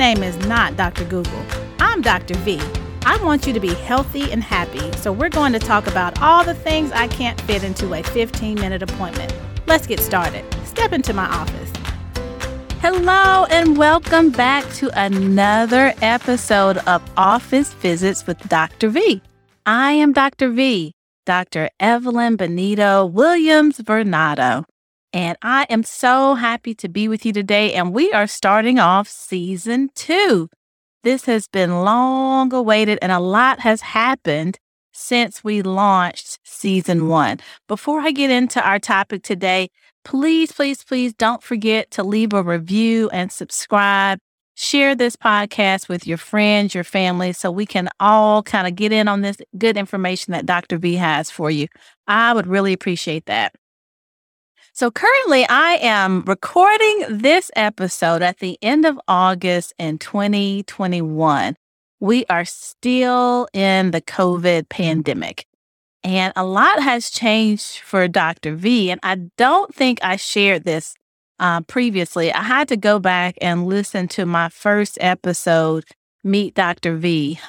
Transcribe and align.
name 0.00 0.22
is 0.22 0.38
not 0.46 0.78
Dr. 0.78 1.04
Google. 1.04 1.44
I'm 1.78 2.00
Dr. 2.00 2.34
V. 2.36 2.58
I 3.04 3.22
want 3.22 3.46
you 3.46 3.52
to 3.52 3.60
be 3.60 3.74
healthy 3.74 4.32
and 4.32 4.42
happy, 4.42 4.90
so 4.92 5.12
we're 5.12 5.28
going 5.28 5.52
to 5.52 5.58
talk 5.58 5.86
about 5.86 6.22
all 6.22 6.42
the 6.42 6.54
things 6.54 6.90
I 6.92 7.06
can't 7.06 7.38
fit 7.42 7.62
into 7.62 7.92
a 7.92 8.02
15 8.02 8.54
minute 8.58 8.82
appointment. 8.82 9.30
Let's 9.66 9.86
get 9.86 10.00
started. 10.00 10.42
Step 10.64 10.94
into 10.94 11.12
my 11.12 11.26
office. 11.26 11.70
Hello, 12.80 13.44
and 13.50 13.76
welcome 13.76 14.30
back 14.30 14.64
to 14.76 14.88
another 14.98 15.92
episode 16.00 16.78
of 16.86 17.02
Office 17.18 17.74
Visits 17.74 18.26
with 18.26 18.38
Dr. 18.48 18.88
V. 18.88 19.20
I 19.66 19.92
am 19.92 20.14
Dr. 20.14 20.48
V, 20.48 20.94
Dr. 21.26 21.68
Evelyn 21.78 22.36
Benito 22.36 23.04
Williams 23.04 23.76
Vernado, 23.76 24.64
and 25.12 25.36
I 25.42 25.66
am 25.68 25.82
so 25.82 26.34
happy 26.34 26.74
to 26.76 26.88
be 26.88 27.08
with 27.08 27.26
you 27.26 27.32
today. 27.32 27.72
And 27.74 27.92
we 27.92 28.12
are 28.12 28.26
starting 28.26 28.78
off 28.78 29.08
season 29.08 29.90
two. 29.94 30.48
This 31.02 31.24
has 31.24 31.48
been 31.48 31.82
long 31.82 32.52
awaited, 32.52 32.98
and 33.00 33.10
a 33.10 33.18
lot 33.20 33.60
has 33.60 33.80
happened 33.80 34.58
since 34.92 35.42
we 35.42 35.62
launched 35.62 36.38
season 36.44 37.08
one. 37.08 37.38
Before 37.68 38.00
I 38.00 38.10
get 38.10 38.30
into 38.30 38.62
our 38.62 38.78
topic 38.78 39.22
today, 39.22 39.70
please, 40.04 40.52
please, 40.52 40.84
please 40.84 41.14
don't 41.14 41.42
forget 41.42 41.90
to 41.92 42.02
leave 42.02 42.32
a 42.32 42.42
review 42.42 43.08
and 43.10 43.32
subscribe. 43.32 44.18
Share 44.56 44.94
this 44.94 45.16
podcast 45.16 45.88
with 45.88 46.06
your 46.06 46.18
friends, 46.18 46.74
your 46.74 46.84
family, 46.84 47.32
so 47.32 47.50
we 47.50 47.64
can 47.64 47.88
all 47.98 48.42
kind 48.42 48.66
of 48.66 48.74
get 48.74 48.92
in 48.92 49.08
on 49.08 49.22
this 49.22 49.38
good 49.56 49.78
information 49.78 50.32
that 50.32 50.44
Dr. 50.44 50.76
V 50.76 50.96
has 50.96 51.30
for 51.30 51.50
you. 51.50 51.66
I 52.06 52.34
would 52.34 52.46
really 52.46 52.74
appreciate 52.74 53.24
that. 53.24 53.54
So, 54.72 54.90
currently, 54.90 55.44
I 55.48 55.78
am 55.82 56.22
recording 56.22 57.04
this 57.08 57.50
episode 57.56 58.22
at 58.22 58.38
the 58.38 58.56
end 58.62 58.86
of 58.86 59.00
August 59.08 59.74
in 59.78 59.98
2021. 59.98 61.56
We 61.98 62.24
are 62.26 62.44
still 62.44 63.48
in 63.52 63.90
the 63.90 64.00
COVID 64.00 64.68
pandemic. 64.68 65.44
And 66.02 66.32
a 66.36 66.44
lot 66.44 66.82
has 66.82 67.10
changed 67.10 67.78
for 67.78 68.06
Dr. 68.08 68.54
V. 68.54 68.90
And 68.90 69.00
I 69.02 69.16
don't 69.36 69.74
think 69.74 69.98
I 70.02 70.16
shared 70.16 70.64
this 70.64 70.94
uh, 71.40 71.62
previously. 71.62 72.32
I 72.32 72.42
had 72.42 72.68
to 72.68 72.76
go 72.76 72.98
back 72.98 73.34
and 73.40 73.66
listen 73.66 74.08
to 74.08 74.24
my 74.24 74.48
first 74.48 74.98
episode, 75.00 75.84
Meet 76.22 76.54
Dr. 76.54 76.96
V. 76.96 77.40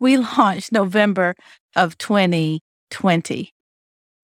We 0.00 0.16
launched 0.38 0.72
November 0.72 1.34
of 1.76 1.96
2020. 1.98 3.50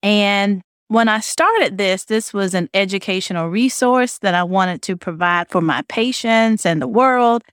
And 0.02 0.62
when 0.91 1.08
I 1.08 1.20
started 1.20 1.78
this, 1.78 2.06
this 2.06 2.34
was 2.34 2.52
an 2.52 2.69
educational 2.74 3.48
resource 3.48 4.19
that 4.19 4.34
I 4.34 4.42
wanted 4.42 4.83
to 4.83 4.96
provide 4.96 5.48
for 5.48 5.60
my 5.60 5.83
patients 5.83 6.66
and 6.66 6.83
the 6.83 6.88
world. 6.88 7.44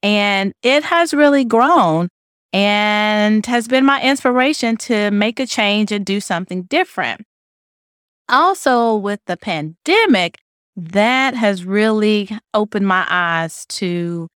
And 0.00 0.52
it 0.62 0.84
has 0.84 1.12
really 1.12 1.44
grown 1.44 2.08
and 2.52 3.44
has 3.46 3.66
been 3.66 3.84
my 3.84 4.00
inspiration 4.00 4.76
to 4.76 5.10
make 5.10 5.40
a 5.40 5.46
change 5.46 5.90
and 5.90 6.06
do 6.06 6.20
something 6.20 6.62
different. 6.62 7.22
Also, 8.28 8.94
with 8.94 9.18
the 9.26 9.36
pandemic, 9.36 10.38
that 10.76 11.34
has 11.34 11.64
really 11.64 12.28
opened 12.54 12.86
my 12.86 13.04
eyes 13.10 13.66
to 13.70 14.28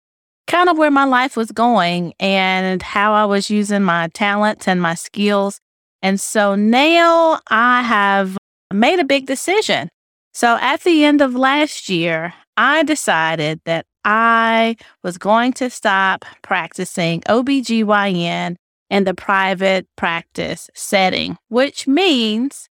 kind 0.47 0.67
of 0.67 0.77
where 0.77 0.91
my 0.91 1.05
life 1.05 1.37
was 1.37 1.53
going 1.53 2.13
and 2.19 2.81
how 2.81 3.13
I 3.13 3.23
was 3.23 3.49
using 3.49 3.83
my 3.83 4.09
talents 4.09 4.67
and 4.67 4.81
my 4.81 4.95
skills. 4.95 5.61
And 6.01 6.19
so 6.19 6.55
now 6.55 7.39
I 7.49 7.83
have 7.83 8.37
made 8.73 8.99
a 8.99 9.05
big 9.05 9.25
decision. 9.25 9.89
So 10.33 10.57
at 10.61 10.81
the 10.81 11.03
end 11.03 11.21
of 11.21 11.35
last 11.35 11.89
year, 11.89 12.33
I 12.55 12.83
decided 12.83 13.61
that 13.65 13.85
I 14.05 14.75
was 15.03 15.17
going 15.17 15.53
to 15.53 15.69
stop 15.69 16.25
practicing 16.41 17.21
OBGYN 17.21 18.55
in 18.89 19.03
the 19.03 19.13
private 19.13 19.87
practice 19.95 20.69
setting, 20.73 21.37
which 21.49 21.87
means 21.87 22.69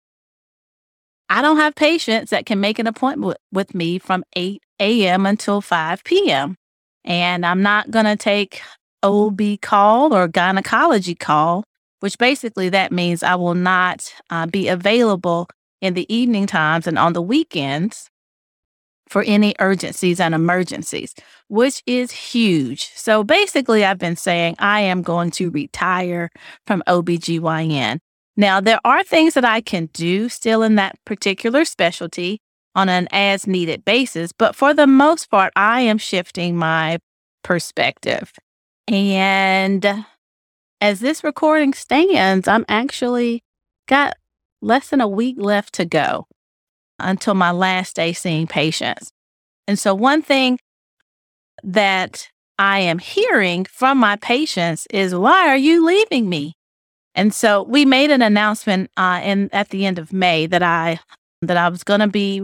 I 1.28 1.42
don't 1.42 1.56
have 1.56 1.74
patients 1.74 2.30
that 2.30 2.46
can 2.46 2.60
make 2.60 2.78
an 2.78 2.86
appointment 2.86 3.38
with 3.52 3.74
me 3.74 3.98
from 3.98 4.24
8 4.36 4.62
a.m. 4.80 5.26
until 5.26 5.60
5 5.60 6.04
p.m. 6.04 6.56
And 7.04 7.44
I'm 7.44 7.62
not 7.62 7.90
going 7.90 8.04
to 8.04 8.16
take 8.16 8.62
OB 9.02 9.40
call 9.60 10.14
or 10.14 10.28
gynecology 10.28 11.14
call, 11.14 11.64
which 12.00 12.18
basically 12.18 12.68
that 12.70 12.92
means 12.92 13.22
I 13.22 13.34
will 13.34 13.54
not 13.54 14.12
uh, 14.30 14.46
be 14.46 14.68
available 14.68 15.48
in 15.80 15.94
the 15.94 16.12
evening 16.14 16.46
times 16.46 16.86
and 16.86 16.98
on 16.98 17.12
the 17.12 17.22
weekends 17.22 18.10
for 19.08 19.22
any 19.22 19.54
urgencies 19.58 20.20
and 20.20 20.34
emergencies, 20.34 21.14
which 21.48 21.82
is 21.86 22.10
huge. 22.10 22.90
So 22.94 23.22
basically, 23.22 23.84
I've 23.84 23.98
been 23.98 24.16
saying 24.16 24.56
I 24.58 24.80
am 24.80 25.02
going 25.02 25.30
to 25.32 25.50
retire 25.50 26.30
from 26.66 26.82
OBGYN. 26.88 27.98
Now, 28.36 28.60
there 28.60 28.80
are 28.84 29.04
things 29.04 29.34
that 29.34 29.44
I 29.44 29.60
can 29.60 29.86
do 29.92 30.28
still 30.28 30.62
in 30.62 30.74
that 30.76 30.96
particular 31.04 31.64
specialty 31.64 32.40
on 32.74 32.88
an 32.88 33.06
as 33.12 33.46
needed 33.46 33.84
basis, 33.84 34.32
but 34.32 34.56
for 34.56 34.74
the 34.74 34.86
most 34.86 35.30
part, 35.30 35.52
I 35.54 35.82
am 35.82 35.98
shifting 35.98 36.56
my 36.56 36.98
perspective. 37.44 38.32
And 38.88 40.04
as 40.80 41.00
this 41.00 41.22
recording 41.22 41.72
stands, 41.72 42.48
I'm 42.48 42.64
actually 42.68 43.44
got 43.86 44.16
less 44.64 44.88
than 44.88 45.00
a 45.00 45.08
week 45.08 45.36
left 45.38 45.74
to 45.74 45.84
go 45.84 46.26
until 46.98 47.34
my 47.34 47.50
last 47.50 47.96
day 47.96 48.12
seeing 48.12 48.46
patients. 48.46 49.10
And 49.66 49.78
so, 49.78 49.94
one 49.94 50.22
thing 50.22 50.58
that 51.62 52.28
I 52.58 52.80
am 52.80 52.98
hearing 52.98 53.64
from 53.64 53.98
my 53.98 54.16
patients 54.16 54.86
is, 54.90 55.14
Why 55.14 55.48
are 55.48 55.56
you 55.56 55.84
leaving 55.84 56.28
me? 56.28 56.54
And 57.14 57.32
so 57.32 57.62
we 57.62 57.84
made 57.84 58.10
an 58.10 58.22
announcement 58.22 58.90
uh, 58.96 59.20
in 59.22 59.48
at 59.52 59.68
the 59.68 59.86
end 59.86 59.98
of 59.98 60.12
May 60.12 60.46
that 60.46 60.62
I 60.62 60.98
that 61.42 61.56
I 61.56 61.68
was 61.68 61.84
going 61.84 62.00
to 62.00 62.08
be 62.08 62.42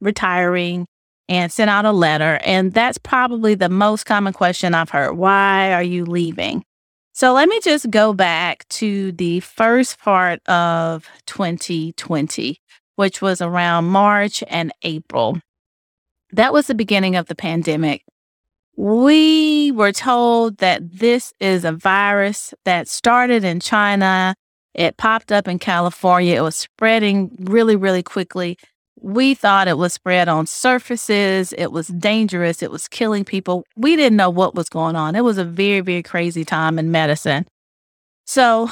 retiring 0.00 0.86
and 1.28 1.52
sent 1.52 1.70
out 1.70 1.84
a 1.84 1.92
letter. 1.92 2.40
And 2.44 2.72
that's 2.72 2.98
probably 2.98 3.54
the 3.54 3.68
most 3.68 4.06
common 4.06 4.32
question 4.32 4.74
I've 4.74 4.90
heard. 4.90 5.14
Why 5.14 5.72
are 5.72 5.82
you 5.82 6.04
leaving? 6.04 6.64
So 7.18 7.32
let 7.32 7.48
me 7.48 7.58
just 7.58 7.90
go 7.90 8.12
back 8.12 8.64
to 8.68 9.10
the 9.10 9.40
first 9.40 9.98
part 9.98 10.38
of 10.48 11.04
2020 11.26 12.60
which 12.94 13.20
was 13.20 13.40
around 13.40 13.86
March 13.86 14.44
and 14.46 14.70
April. 14.84 15.40
That 16.30 16.52
was 16.52 16.68
the 16.68 16.76
beginning 16.76 17.16
of 17.16 17.26
the 17.26 17.34
pandemic. 17.34 18.04
We 18.76 19.72
were 19.72 19.90
told 19.90 20.58
that 20.58 20.80
this 21.00 21.32
is 21.40 21.64
a 21.64 21.72
virus 21.72 22.54
that 22.64 22.86
started 22.86 23.42
in 23.42 23.58
China. 23.58 24.36
It 24.74 24.96
popped 24.96 25.32
up 25.32 25.48
in 25.48 25.58
California. 25.58 26.36
It 26.36 26.42
was 26.42 26.54
spreading 26.54 27.36
really, 27.40 27.74
really 27.74 28.04
quickly. 28.04 28.58
We 29.00 29.34
thought 29.34 29.68
it 29.68 29.78
was 29.78 29.92
spread 29.92 30.28
on 30.28 30.46
surfaces. 30.46 31.52
It 31.56 31.72
was 31.72 31.88
dangerous. 31.88 32.62
It 32.62 32.70
was 32.70 32.88
killing 32.88 33.24
people. 33.24 33.64
We 33.76 33.96
didn't 33.96 34.16
know 34.16 34.30
what 34.30 34.54
was 34.54 34.68
going 34.68 34.96
on. 34.96 35.14
It 35.14 35.24
was 35.24 35.38
a 35.38 35.44
very, 35.44 35.80
very 35.80 36.02
crazy 36.02 36.44
time 36.44 36.78
in 36.78 36.90
medicine. 36.90 37.46
So 38.26 38.70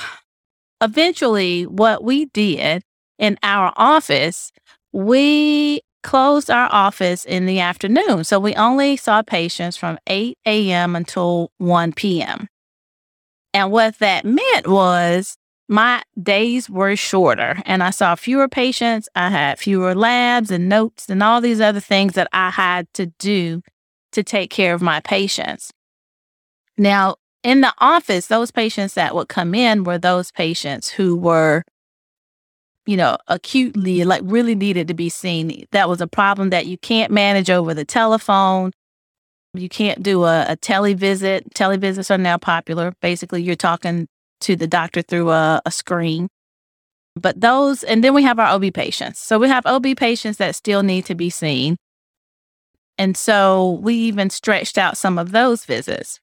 eventually, 0.81 1.65
what 1.65 2.04
we 2.04 2.26
did 2.26 2.82
in 3.19 3.38
our 3.42 3.72
office, 3.76 4.53
we 4.92 5.81
closed 6.03 6.50
our 6.50 6.69
office 6.72 7.25
in 7.25 7.47
the 7.47 7.60
afternoon. 7.60 8.25
So 8.25 8.38
we 8.38 8.54
only 8.54 8.97
saw 8.97 9.22
patients 9.22 9.76
from 9.76 9.98
8 10.06 10.38
a.m. 10.47 10.94
until 10.94 11.50
1 11.59 11.92
p.m. 11.94 12.48
And 13.53 13.72
what 13.72 13.98
that 13.98 14.25
meant 14.25 14.69
was 14.69 15.36
my 15.69 16.03
days 16.21 16.71
were 16.71 16.94
shorter 16.94 17.60
and 17.65 17.82
I 17.82 17.91
saw 17.91 18.15
fewer 18.15 18.49
patients. 18.49 19.09
I 19.15 19.31
had 19.31 19.59
fewer 19.59 19.94
labs 19.94 20.50
and 20.50 20.69
notes 20.69 21.09
and 21.09 21.22
all 21.22 21.41
these 21.41 21.60
other 21.60 21.80
things 21.80 22.15
that 22.15 22.28
I 22.33 22.51
had 22.51 22.92
to 22.95 23.07
do 23.07 23.63
to 24.13 24.22
take 24.22 24.51
care 24.51 24.74
of 24.74 24.83
my 24.83 25.01
patients. 25.01 25.72
Now, 26.78 27.16
in 27.42 27.60
the 27.63 27.74
office, 27.78 28.27
those 28.27 28.51
patients 28.51 28.95
that 28.95 29.15
would 29.15 29.28
come 29.28 29.54
in 29.54 29.84
were 29.84 29.98
those 29.98 30.30
patients 30.30 30.91
who 30.91 31.16
were 31.16 31.65
you 32.86 32.97
know, 32.97 33.18
acutely, 33.27 34.04
like 34.04 34.22
really 34.24 34.54
needed 34.54 34.86
to 34.89 34.95
be 34.95 35.09
seen. 35.09 35.66
That 35.72 35.89
was 35.89 36.01
a 36.01 36.07
problem 36.07 36.51
that 36.51 36.66
you 36.66 36.78
can't 36.78 37.10
manage 37.10 37.51
over 37.51 37.74
the 37.74 37.84
telephone. 37.84 38.71
You 39.54 39.68
can't 39.68 40.03
do 40.03 40.22
a, 40.24 40.47
a 40.51 40.57
televisit. 40.57 41.53
Televisits 41.54 42.10
are 42.13 42.18
now 42.18 42.39
popular. 42.39 42.95
Basically, 43.03 43.42
you're 43.42 43.57
talking 43.57 44.07
to 44.41 44.56
the 44.56 44.66
doctor 44.66 45.03
through 45.03 45.30
a, 45.30 45.62
a 45.65 45.71
screen. 45.71 46.28
But 47.15 47.41
those, 47.41 47.83
and 47.83 48.04
then 48.04 48.15
we 48.15 48.22
have 48.22 48.38
our 48.38 48.48
OB 48.48 48.74
patients. 48.74 49.21
So 49.21 49.38
we 49.38 49.48
have 49.48 49.65
OB 49.65 49.97
patients 49.97 50.36
that 50.38 50.54
still 50.54 50.83
need 50.83 51.06
to 51.06 51.15
be 51.15 51.30
seen. 51.30 51.77
And 52.98 53.16
so 53.16 53.78
we 53.83 53.94
even 53.94 54.30
stretched 54.30 54.78
out 54.78 54.97
some 54.97 55.18
of 55.18 55.33
those 55.33 55.65
visits. 55.65 56.21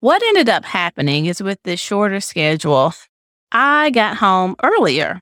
What 0.00 0.22
ended 0.22 0.48
up 0.48 0.64
happening 0.64 1.26
is 1.26 1.42
with 1.42 1.58
this 1.64 1.80
shorter 1.80 2.20
schedule, 2.20 2.92
I 3.50 3.90
got 3.90 4.18
home 4.18 4.54
earlier 4.62 5.20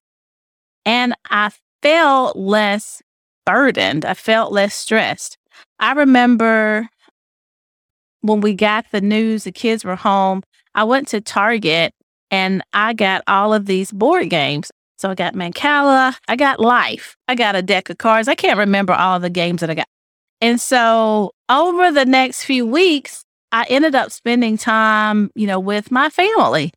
and 0.84 1.14
I 1.30 1.50
felt 1.82 2.36
less 2.36 3.02
burdened. 3.44 4.04
I 4.04 4.14
felt 4.14 4.52
less 4.52 4.74
stressed. 4.74 5.38
I 5.78 5.92
remember 5.92 6.88
when 8.20 8.40
we 8.40 8.54
got 8.54 8.86
the 8.90 9.00
news 9.00 9.44
the 9.44 9.52
kids 9.52 9.84
were 9.84 9.96
home, 9.96 10.42
I 10.74 10.84
went 10.84 11.08
to 11.08 11.20
Target 11.20 11.94
and 12.30 12.62
I 12.72 12.92
got 12.92 13.22
all 13.26 13.54
of 13.54 13.66
these 13.66 13.92
board 13.92 14.30
games. 14.30 14.70
So 14.98 15.10
I 15.10 15.14
got 15.14 15.34
Mancala, 15.34 16.16
I 16.26 16.36
got 16.36 16.58
Life, 16.58 17.16
I 17.28 17.34
got 17.34 17.54
a 17.54 17.62
deck 17.62 17.90
of 17.90 17.98
cards. 17.98 18.28
I 18.28 18.34
can't 18.34 18.58
remember 18.58 18.94
all 18.94 19.20
the 19.20 19.28
games 19.30 19.60
that 19.60 19.70
I 19.70 19.74
got. 19.74 19.88
And 20.40 20.60
so 20.60 21.32
over 21.48 21.92
the 21.92 22.06
next 22.06 22.44
few 22.44 22.66
weeks, 22.66 23.22
I 23.52 23.66
ended 23.68 23.94
up 23.94 24.10
spending 24.10 24.56
time, 24.56 25.30
you 25.34 25.46
know, 25.46 25.60
with 25.60 25.90
my 25.90 26.10
family. 26.10 26.72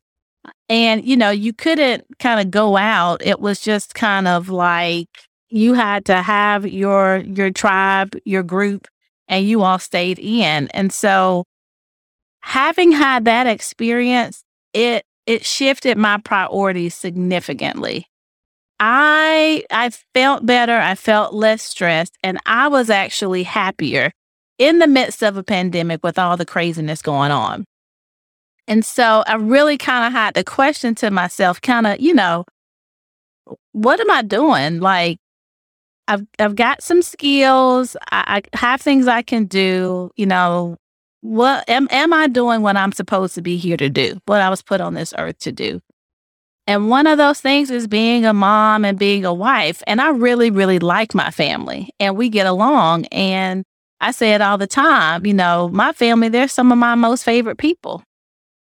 And, 0.68 1.04
you 1.04 1.16
know, 1.16 1.30
you 1.30 1.52
couldn't 1.52 2.04
kind 2.18 2.40
of 2.40 2.50
go 2.50 2.76
out. 2.76 3.24
It 3.24 3.40
was 3.40 3.60
just 3.60 3.94
kind 3.94 4.28
of 4.28 4.48
like 4.48 5.08
you 5.50 5.74
had 5.74 6.04
to 6.06 6.22
have 6.22 6.66
your 6.66 7.18
your 7.18 7.50
tribe, 7.50 8.16
your 8.24 8.42
group, 8.42 8.86
and 9.28 9.46
you 9.46 9.62
all 9.62 9.78
stayed 9.78 10.18
in. 10.18 10.68
And 10.68 10.92
so 10.92 11.44
having 12.40 12.92
had 12.92 13.24
that 13.26 13.46
experience, 13.46 14.42
it 14.72 15.04
it 15.30 15.46
shifted 15.46 15.96
my 15.96 16.18
priorities 16.18 16.92
significantly. 16.92 18.08
I 18.80 19.62
I 19.70 19.90
felt 20.12 20.44
better, 20.44 20.76
I 20.76 20.96
felt 20.96 21.32
less 21.32 21.62
stressed, 21.62 22.18
and 22.24 22.40
I 22.46 22.66
was 22.66 22.90
actually 22.90 23.44
happier 23.44 24.10
in 24.58 24.80
the 24.80 24.88
midst 24.88 25.22
of 25.22 25.36
a 25.36 25.44
pandemic 25.44 26.02
with 26.02 26.18
all 26.18 26.36
the 26.36 26.44
craziness 26.44 27.00
going 27.00 27.30
on. 27.30 27.64
And 28.66 28.84
so 28.84 29.22
I 29.24 29.34
really 29.36 29.78
kind 29.78 30.04
of 30.04 30.12
had 30.12 30.34
to 30.34 30.42
question 30.42 30.96
to 30.96 31.12
myself, 31.12 31.60
kind 31.60 31.86
of, 31.86 32.00
you 32.00 32.12
know, 32.12 32.44
what 33.70 34.00
am 34.00 34.10
I 34.10 34.22
doing? 34.22 34.80
Like, 34.80 35.18
I've 36.08 36.26
I've 36.40 36.56
got 36.56 36.82
some 36.82 37.02
skills. 37.02 37.96
I, 38.10 38.42
I 38.52 38.56
have 38.56 38.80
things 38.80 39.06
I 39.06 39.22
can 39.22 39.44
do. 39.44 40.10
You 40.16 40.26
know, 40.26 40.76
what 41.20 41.68
am 41.68 41.88
am 41.90 42.12
I 42.12 42.26
doing 42.26 42.62
what 42.62 42.76
I'm 42.76 42.92
supposed 42.92 43.34
to 43.34 43.42
be 43.42 43.56
here 43.56 43.76
to 43.76 43.88
do? 43.88 44.20
What 44.26 44.40
I 44.40 44.50
was 44.50 44.62
put 44.62 44.80
on 44.80 44.94
this 44.94 45.14
earth 45.18 45.38
to 45.40 45.52
do. 45.52 45.80
And 46.66 46.88
one 46.88 47.06
of 47.06 47.18
those 47.18 47.40
things 47.40 47.70
is 47.70 47.86
being 47.86 48.24
a 48.24 48.32
mom 48.32 48.84
and 48.84 48.98
being 48.98 49.24
a 49.24 49.34
wife. 49.34 49.82
And 49.86 50.00
I 50.00 50.10
really, 50.10 50.50
really 50.50 50.78
like 50.78 51.14
my 51.14 51.30
family 51.30 51.90
and 51.98 52.16
we 52.16 52.28
get 52.28 52.46
along. 52.46 53.06
And 53.06 53.64
I 54.00 54.12
say 54.12 54.34
it 54.34 54.40
all 54.40 54.56
the 54.56 54.66
time, 54.66 55.26
you 55.26 55.34
know, 55.34 55.68
my 55.72 55.92
family, 55.92 56.28
they're 56.28 56.48
some 56.48 56.72
of 56.72 56.78
my 56.78 56.94
most 56.94 57.24
favorite 57.24 57.58
people. 57.58 58.02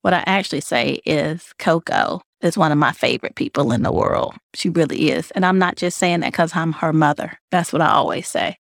What 0.02 0.14
I 0.14 0.24
actually 0.26 0.62
say 0.62 1.02
is 1.06 1.54
Coco 1.60 2.22
is 2.42 2.58
one 2.58 2.72
of 2.72 2.78
my 2.78 2.94
favorite 2.94 3.36
people 3.36 3.72
in 3.72 3.84
the 3.84 3.92
world. 3.92 4.34
She 4.56 4.70
really 4.70 5.12
is. 5.12 5.30
And 5.32 5.46
I'm 5.46 5.60
not 5.60 5.76
just 5.76 5.98
saying 5.98 6.22
that 6.22 6.32
because 6.32 6.56
I'm 6.56 6.72
her 6.74 6.94
mother. 6.94 7.38
That's 7.52 7.74
what 7.74 7.82
I 7.82 7.90
always 7.90 8.28
say. 8.28 8.58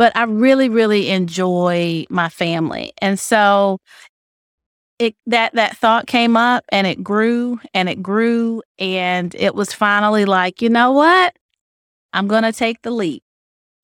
But 0.00 0.16
I 0.16 0.22
really, 0.22 0.70
really 0.70 1.10
enjoy 1.10 2.06
my 2.08 2.30
family. 2.30 2.94
And 3.02 3.20
so 3.20 3.80
it 4.98 5.14
that 5.26 5.54
that 5.56 5.76
thought 5.76 6.06
came 6.06 6.38
up 6.38 6.64
and 6.72 6.86
it 6.86 7.04
grew 7.04 7.60
and 7.74 7.86
it 7.86 8.02
grew 8.02 8.62
and 8.78 9.34
it 9.34 9.54
was 9.54 9.74
finally 9.74 10.24
like, 10.24 10.62
you 10.62 10.70
know 10.70 10.92
what? 10.92 11.36
I'm 12.14 12.28
going 12.28 12.44
to 12.44 12.52
take 12.52 12.80
the 12.80 12.90
leap. 12.90 13.22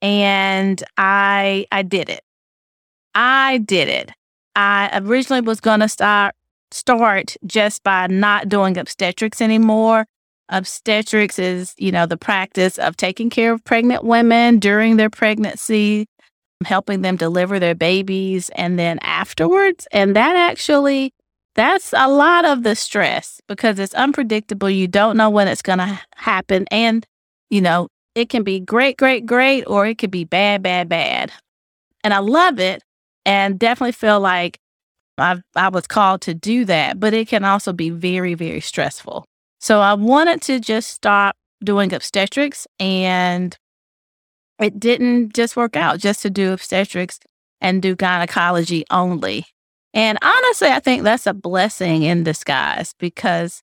And 0.01 0.83
I 0.97 1.67
I 1.71 1.83
did 1.83 2.09
it. 2.09 2.23
I 3.15 3.59
did 3.59 3.91
it. 3.91 4.11
I 4.55 4.99
originally 5.05 5.43
was 5.43 5.61
going 5.61 5.81
to 5.81 5.89
start 5.91 6.35
start 6.71 7.37
just 7.45 7.83
by 7.83 8.07
not 8.07 8.49
doing 8.49 8.79
obstetrics 8.79 9.43
anymore. 9.43 10.07
Obstetrics 10.49 11.39
is, 11.39 11.75
you 11.77 11.91
know, 11.91 12.07
the 12.07 12.17
practice 12.17 12.79
of 12.79 12.97
taking 12.97 13.31
care 13.31 13.53
of 13.53 13.65
pregnant 13.65 14.05
women 14.05 14.59
during 14.59 14.97
their 14.97 15.11
pregnancy, 15.11 16.07
helping 16.65 17.03
them 17.03 17.17
deliver 17.17 17.59
their 17.59 17.75
babies 17.75 18.51
and 18.51 18.79
then 18.79 18.99
afterwards. 19.01 19.89
And 19.91 20.15
that 20.15 20.37
actually, 20.37 21.13
that's 21.55 21.93
a 21.93 22.09
lot 22.09 22.45
of 22.45 22.63
the 22.63 22.77
stress 22.77 23.41
because 23.49 23.79
it's 23.79 23.95
unpredictable. 23.95 24.71
You 24.71 24.87
don't 24.87 25.17
know 25.17 25.31
when 25.31 25.49
it's 25.49 25.63
going 25.63 25.79
to 25.79 26.01
happen. 26.15 26.67
And, 26.71 27.05
you 27.51 27.61
know, 27.61 27.89
it 28.15 28.29
can 28.29 28.45
be 28.45 28.61
great, 28.61 28.97
great, 28.97 29.27
great, 29.27 29.65
or 29.65 29.87
it 29.87 29.99
could 29.99 30.11
be 30.11 30.25
bad, 30.25 30.63
bad, 30.63 30.89
bad. 30.89 31.33
And 32.05 32.15
I 32.15 32.19
love 32.19 32.61
it 32.61 32.83
and 33.25 33.59
definitely 33.59 33.93
feel 33.93 34.21
like 34.21 34.59
I, 35.19 35.41
I 35.57 35.69
was 35.71 35.87
called 35.87 36.21
to 36.23 36.35
do 36.35 36.65
that, 36.67 37.01
but 37.01 37.15
it 37.15 37.27
can 37.29 37.45
also 37.45 37.73
be 37.73 37.91
very, 37.91 38.35
very 38.35 38.61
stressful. 38.61 39.27
So 39.59 39.81
I 39.81 39.95
wanted 39.95 40.43
to 40.43 40.61
just 40.61 40.91
stop 40.91 41.37
doing 41.65 41.93
obstetrics 41.93 42.67
and 42.79 43.57
it 44.61 44.79
didn't 44.79 45.35
just 45.35 45.57
work 45.57 45.77
out 45.77 45.99
just 45.99 46.23
to 46.23 46.31
do 46.31 46.53
obstetrics 46.53 47.19
and 47.61 47.83
do 47.83 47.95
gynecology 47.95 48.85
only. 48.91 49.47
And 49.95 50.19
honestly, 50.23 50.69
I 50.69 50.81
think 50.81 51.03
that's 51.03 51.27
a 51.27 51.35
blessing 51.35 52.03
in 52.03 52.23
disguise 52.23 52.95
because 52.99 53.63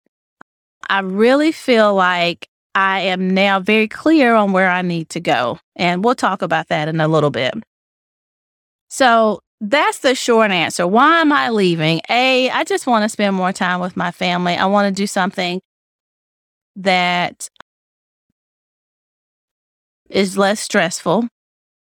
I 0.90 1.00
really 1.00 1.51
feel 1.51 1.94
like 1.94 2.48
I 2.75 3.01
am 3.01 3.30
now 3.30 3.60
very 3.60 3.88
clear 3.88 4.34
on 4.34 4.51
where 4.51 4.69
I 4.69 4.81
need 4.81 5.10
to 5.10 5.19
go. 5.19 5.60
And 5.75 6.04
we'll 6.04 6.16
talk 6.16 6.42
about 6.42 6.69
that 6.69 6.88
in 6.88 7.00
a 7.00 7.07
little 7.07 7.30
bit. 7.30 7.54
So, 8.90 9.42
that's 9.62 10.00
the 10.00 10.13
short 10.13 10.51
answer. 10.51 10.86
Why 10.86 11.22
am 11.22 11.31
I 11.31 11.50
leaving? 11.50 12.01
A, 12.10 12.50
I 12.50 12.66
just 12.66 12.86
want 12.86 13.04
to 13.04 13.10
spend 13.10 13.34
more 13.36 13.54
time 13.54 13.80
with 13.80 13.95
my 13.95 14.12
family. 14.12 14.56
I 14.56 14.66
want 14.66 14.94
to 14.94 15.01
do 15.01 15.07
something 15.07 15.62
that 16.75 17.49
is 20.09 20.37
less 20.37 20.59
stressful 20.59 21.27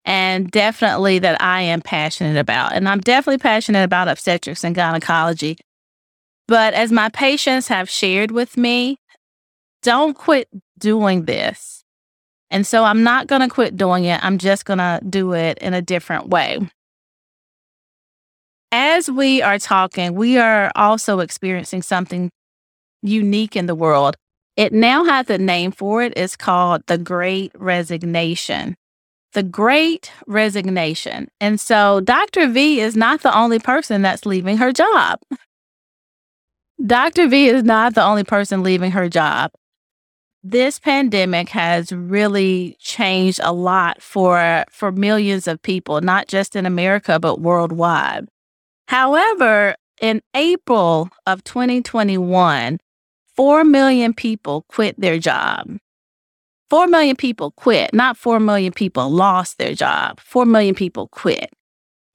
and 0.05 0.51
definitely 0.51 1.19
that 1.21 1.41
I 1.41 1.63
am 1.63 1.81
passionate 1.81 2.39
about. 2.39 2.73
And 2.73 2.89
I'm 2.89 3.01
definitely 3.01 3.39
passionate 3.39 3.85
about 3.85 4.09
obstetrics 4.09 4.65
and 4.65 4.75
gynecology. 4.75 5.59
But 6.49 6.75
as 6.75 6.91
my 6.91 7.09
patients 7.11 7.69
have 7.69 7.89
shared 7.89 8.31
with 8.31 8.57
me, 8.57 8.97
don't 9.83 10.15
quit 10.15 10.49
doing 10.79 11.25
this. 11.25 11.85
And 12.51 12.67
so 12.67 12.85
I'm 12.85 13.03
not 13.03 13.29
going 13.29 13.43
to 13.43 13.49
quit 13.49 13.77
doing 13.77 14.05
it. 14.05 14.23
I'm 14.25 14.39
just 14.39 14.65
going 14.65 14.79
to 14.79 15.01
do 15.09 15.33
it 15.35 15.59
in 15.59 15.73
a 15.75 15.83
different 15.83 16.29
way 16.29 16.59
as 18.73 19.11
we 19.11 19.43
are 19.43 19.59
talking, 19.59 20.15
we 20.15 20.39
are 20.39 20.71
also 20.75 21.21
experiencing 21.21 21.83
something 21.83 22.31
unique 23.03 23.57
in 23.57 23.67
the 23.67 23.75
world. 23.75 24.17
It 24.61 24.75
now 24.75 25.05
has 25.05 25.31
a 25.31 25.39
name 25.39 25.73
for 25.73 26.03
it. 26.03 26.13
It's 26.17 26.37
called 26.37 26.83
the 26.87 26.99
Great 26.99 27.51
Resignation. 27.55 28.77
The 29.33 29.43
Great 29.43 30.13
Resignation. 30.27 31.29
And 31.41 31.59
so 31.59 32.01
Dr. 32.01 32.47
V 32.47 32.79
is 32.79 32.95
not 32.95 33.23
the 33.23 33.35
only 33.35 33.59
person 33.59 34.03
that's 34.03 34.27
leaving 34.27 34.59
her 34.59 34.71
job. 34.71 35.19
Dr. 36.87 37.27
V 37.29 37.47
is 37.47 37.63
not 37.63 37.95
the 37.95 38.05
only 38.05 38.23
person 38.23 38.63
leaving 38.63 38.91
her 38.91 39.09
job. 39.09 39.51
This 40.43 40.79
pandemic 40.79 41.49
has 41.49 41.91
really 41.91 42.77
changed 42.81 43.41
a 43.43 43.55
lot 43.55 44.03
for 44.03 44.67
for 44.69 44.93
millions 44.93 45.49
of 45.49 45.63
people, 45.63 46.03
not 46.03 46.29
just 46.29 46.55
in 46.55 46.67
America 46.67 47.19
but 47.19 47.41
worldwide. 47.41 48.29
However, 48.89 49.77
in 50.03 50.21
April 50.35 51.09
of 51.27 51.45
2021, 51.45 52.79
4 53.41 53.65
million 53.65 54.13
people 54.13 54.67
quit 54.69 55.01
their 55.01 55.19
job. 55.19 55.79
4 56.69 56.87
million 56.89 57.17
people 57.17 57.53
quit, 57.53 57.89
not 57.95 58.19
4 58.19 58.39
million 58.39 58.71
people 58.71 59.09
lost 59.09 59.57
their 59.57 59.73
job. 59.73 60.21
4 60.21 60.45
million 60.45 60.75
people 60.75 61.09
quit. 61.09 61.49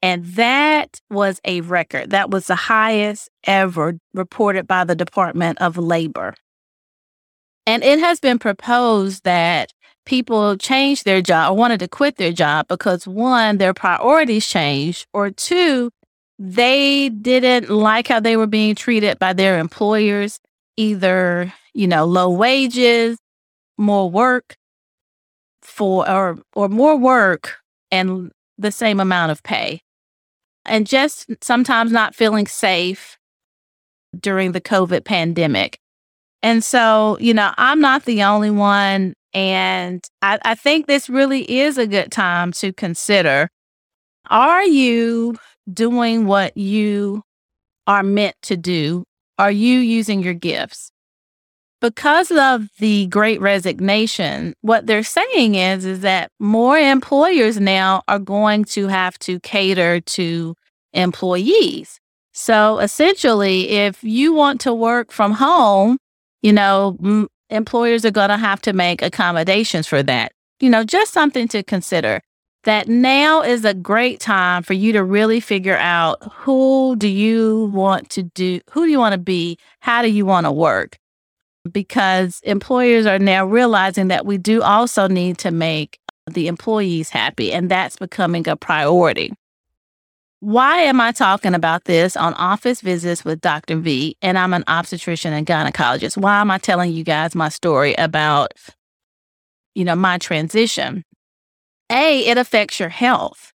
And 0.03 0.23
that 0.35 1.01
was 1.09 1.41
a 1.43 1.61
record. 1.61 2.11
That 2.11 2.29
was 2.29 2.45
the 2.45 2.53
highest 2.53 3.31
ever 3.43 3.97
reported 4.13 4.67
by 4.67 4.83
the 4.83 4.93
Department 4.93 5.59
of 5.59 5.79
Labor. 5.79 6.35
And 7.65 7.83
it 7.83 7.97
has 7.97 8.19
been 8.19 8.37
proposed 8.37 9.23
that 9.23 9.71
people 10.05 10.57
changed 10.57 11.05
their 11.05 11.23
job 11.23 11.53
or 11.53 11.57
wanted 11.57 11.79
to 11.79 11.87
quit 11.87 12.17
their 12.17 12.33
job 12.33 12.67
because 12.67 13.07
one, 13.07 13.57
their 13.57 13.73
priorities 13.73 14.45
changed, 14.45 15.07
or 15.11 15.31
two, 15.31 15.89
they 16.37 17.09
didn't 17.09 17.71
like 17.71 18.09
how 18.09 18.19
they 18.19 18.37
were 18.37 18.45
being 18.45 18.75
treated 18.75 19.17
by 19.17 19.33
their 19.33 19.57
employers, 19.57 20.39
either, 20.77 21.53
you 21.73 21.87
know, 21.87 22.05
low 22.05 22.29
wages, 22.29 23.17
more 23.77 24.09
work 24.09 24.55
for 25.61 26.09
or 26.09 26.37
or 26.53 26.69
more 26.69 26.97
work 26.97 27.57
and 27.91 28.31
the 28.57 28.71
same 28.71 28.99
amount 28.99 29.31
of 29.31 29.43
pay. 29.43 29.81
And 30.65 30.87
just 30.87 31.29
sometimes 31.41 31.91
not 31.91 32.15
feeling 32.15 32.47
safe 32.47 33.17
during 34.19 34.51
the 34.51 34.61
COVID 34.61 35.05
pandemic. 35.05 35.77
And 36.41 36.63
so, 36.63 37.17
you 37.19 37.33
know, 37.33 37.53
I'm 37.57 37.81
not 37.81 38.05
the 38.05 38.23
only 38.23 38.51
one. 38.51 39.13
And 39.33 40.03
I, 40.21 40.39
I 40.45 40.55
think 40.55 40.87
this 40.87 41.09
really 41.09 41.49
is 41.59 41.77
a 41.77 41.87
good 41.87 42.11
time 42.11 42.51
to 42.53 42.71
consider 42.71 43.49
are 44.29 44.63
you 44.63 45.37
doing 45.71 46.25
what 46.25 46.57
you 46.57 47.21
are 47.85 48.03
meant 48.03 48.35
to 48.43 48.57
do? 48.57 49.03
Are 49.37 49.51
you 49.51 49.79
using 49.79 50.21
your 50.21 50.33
gifts? 50.33 50.91
Because 51.81 52.31
of 52.31 52.69
the 52.79 53.07
great 53.07 53.41
resignation, 53.41 54.53
what 54.61 54.87
they're 54.87 55.03
saying 55.03 55.55
is, 55.55 55.85
is 55.85 55.99
that 56.01 56.31
more 56.39 56.77
employers 56.77 57.59
now 57.59 58.01
are 58.07 58.19
going 58.19 58.63
to 58.65 58.87
have 58.87 59.19
to 59.19 59.39
cater 59.41 59.99
to 59.99 60.55
employees. 60.93 61.99
So 62.33 62.79
essentially, 62.79 63.69
if 63.69 64.03
you 64.03 64.33
want 64.33 64.61
to 64.61 64.73
work 64.73 65.11
from 65.11 65.33
home, 65.33 65.97
you 66.41 66.53
know, 66.53 66.97
m- 67.03 67.27
employers 67.49 68.05
are 68.05 68.11
going 68.11 68.29
to 68.29 68.37
have 68.37 68.61
to 68.63 68.73
make 68.73 69.01
accommodations 69.01 69.85
for 69.85 70.01
that. 70.03 70.31
You 70.59 70.69
know, 70.69 70.83
just 70.83 71.13
something 71.13 71.47
to 71.49 71.61
consider 71.61 72.21
that 72.65 72.87
now 72.87 73.41
is 73.41 73.63
a 73.63 73.73
great 73.73 74.19
time 74.19 74.63
for 74.63 74.73
you 74.73 74.91
to 74.91 75.03
really 75.03 75.39
figure 75.39 75.77
out 75.77 76.21
who 76.33 76.95
do 76.97 77.07
you 77.07 77.71
want 77.73 78.09
to 78.11 78.23
do, 78.23 78.59
who 78.71 78.85
do 78.85 78.91
you 78.91 78.99
want 78.99 79.13
to 79.13 79.19
be, 79.19 79.57
how 79.79 80.01
do 80.01 80.09
you 80.09 80.25
want 80.25 80.45
to 80.45 80.51
work? 80.51 80.97
Because 81.71 82.41
employers 82.43 83.05
are 83.05 83.19
now 83.19 83.45
realizing 83.45 84.09
that 84.09 84.25
we 84.25 84.37
do 84.37 84.61
also 84.61 85.07
need 85.07 85.37
to 85.39 85.51
make 85.51 85.99
the 86.29 86.47
employees 86.47 87.09
happy, 87.09 87.53
and 87.53 87.69
that's 87.69 87.97
becoming 87.97 88.47
a 88.47 88.55
priority. 88.55 89.31
Why 90.39 90.77
am 90.81 90.99
I 90.99 91.11
talking 91.11 91.55
about 91.55 91.85
this 91.85 92.17
on 92.17 92.33
office 92.35 92.81
visits 92.81 93.23
with 93.23 93.41
Dr. 93.41 93.77
V? 93.77 94.17
And 94.21 94.37
I'm 94.37 94.53
an 94.53 94.63
obstetrician 94.67 95.33
and 95.33 95.47
gynecologist. 95.47 96.17
Why 96.17 96.41
am 96.41 96.51
I 96.51 96.57
telling 96.57 96.91
you 96.91 97.03
guys 97.03 97.35
my 97.35 97.49
story 97.49 97.95
about, 97.95 98.53
you 99.73 99.85
know, 99.85 99.95
my 99.95 100.17
transition? 100.17 101.03
A, 101.89 102.25
it 102.25 102.37
affects 102.37 102.79
your 102.79 102.89
health. 102.89 103.53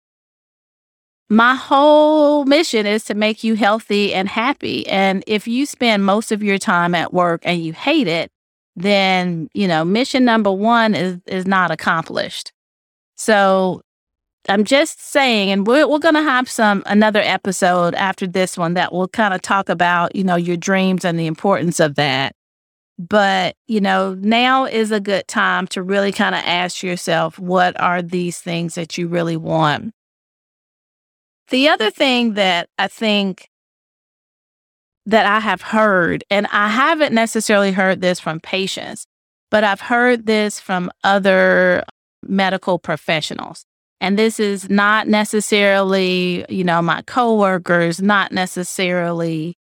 My 1.29 1.55
whole 1.55 2.46
mission 2.46 2.86
is 2.86 3.03
to 3.05 3.13
make 3.13 3.43
you 3.43 3.55
healthy 3.55 4.13
and 4.13 4.29
happy. 4.29 4.88
And 4.88 5.24
if 5.27 5.48
you 5.48 5.65
spend 5.65 6.05
most 6.05 6.31
of 6.31 6.41
your 6.41 6.57
time 6.57 6.96
at 6.96 7.13
work 7.13 7.41
and 7.43 7.62
you 7.62 7.74
hate 7.74 8.07
it, 8.07 8.31
then, 8.77 9.50
you 9.53 9.67
know, 9.67 9.84
mission 9.84 10.24
number 10.24 10.51
one 10.51 10.96
is 10.96 11.17
is 11.25 11.46
not 11.46 11.72
accomplished. 11.72 12.53
So 13.15 13.81
I'm 14.48 14.63
just 14.63 15.01
saying, 15.01 15.51
and 15.51 15.67
we're, 15.67 15.88
we're 15.88 16.00
going 16.00 16.15
to 16.15 16.22
have 16.22 16.50
some 16.50 16.84
another 16.86 17.19
episode 17.19 17.96
after 17.96 18.25
this 18.25 18.57
one 18.57 18.75
that 18.75 18.93
will 18.93 19.10
kind 19.10 19.34
of 19.34 19.41
talk 19.41 19.67
about, 19.67 20.15
you 20.15 20.24
know, 20.24 20.38
your 20.38 20.55
dreams 20.55 21.03
and 21.03 21.19
the 21.19 21.27
importance 21.27 21.81
of 21.81 21.96
that. 21.96 22.34
But, 22.99 23.55
you 23.67 23.79
know, 23.79 24.15
now 24.15 24.65
is 24.65 24.91
a 24.91 24.99
good 24.99 25.27
time 25.27 25.67
to 25.67 25.83
really 25.83 26.11
kind 26.11 26.33
of 26.33 26.41
ask 26.43 26.81
yourself, 26.81 27.37
what 27.37 27.79
are 27.79 28.01
these 28.01 28.39
things 28.39 28.75
that 28.75 28.97
you 28.97 29.07
really 29.07 29.37
want? 29.37 29.93
The 31.49 31.69
other 31.69 31.91
thing 31.91 32.33
that 32.33 32.69
I 32.79 32.87
think 32.87 33.49
that 35.05 35.25
I 35.25 35.39
have 35.39 35.61
heard, 35.61 36.23
and 36.29 36.47
I 36.51 36.69
haven't 36.69 37.13
necessarily 37.13 37.71
heard 37.71 38.01
this 38.01 38.19
from 38.19 38.39
patients, 38.39 39.05
but 39.51 39.63
I've 39.63 39.79
heard 39.79 40.25
this 40.25 40.59
from 40.59 40.91
other 41.03 41.83
medical 42.23 42.79
professionals. 42.79 43.63
And 44.01 44.19
this 44.19 44.39
is 44.39 44.69
not 44.69 45.07
necessarily, 45.07 46.45
you 46.49 46.63
know, 46.63 46.81
my 46.81 47.03
coworkers, 47.03 48.01
not 48.01 48.31
necessarily, 48.31 49.55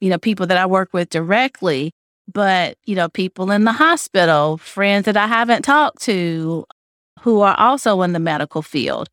you 0.00 0.10
know, 0.10 0.18
people 0.18 0.46
that 0.46 0.58
I 0.58 0.66
work 0.66 0.88
with 0.92 1.08
directly, 1.10 1.92
but, 2.32 2.76
you 2.84 2.94
know, 2.94 3.08
people 3.08 3.50
in 3.50 3.64
the 3.64 3.72
hospital, 3.72 4.58
friends 4.58 5.04
that 5.04 5.16
I 5.16 5.26
haven't 5.26 5.62
talked 5.62 6.02
to 6.02 6.66
who 7.20 7.40
are 7.40 7.58
also 7.58 8.02
in 8.02 8.12
the 8.12 8.20
medical 8.20 8.62
field. 8.62 9.08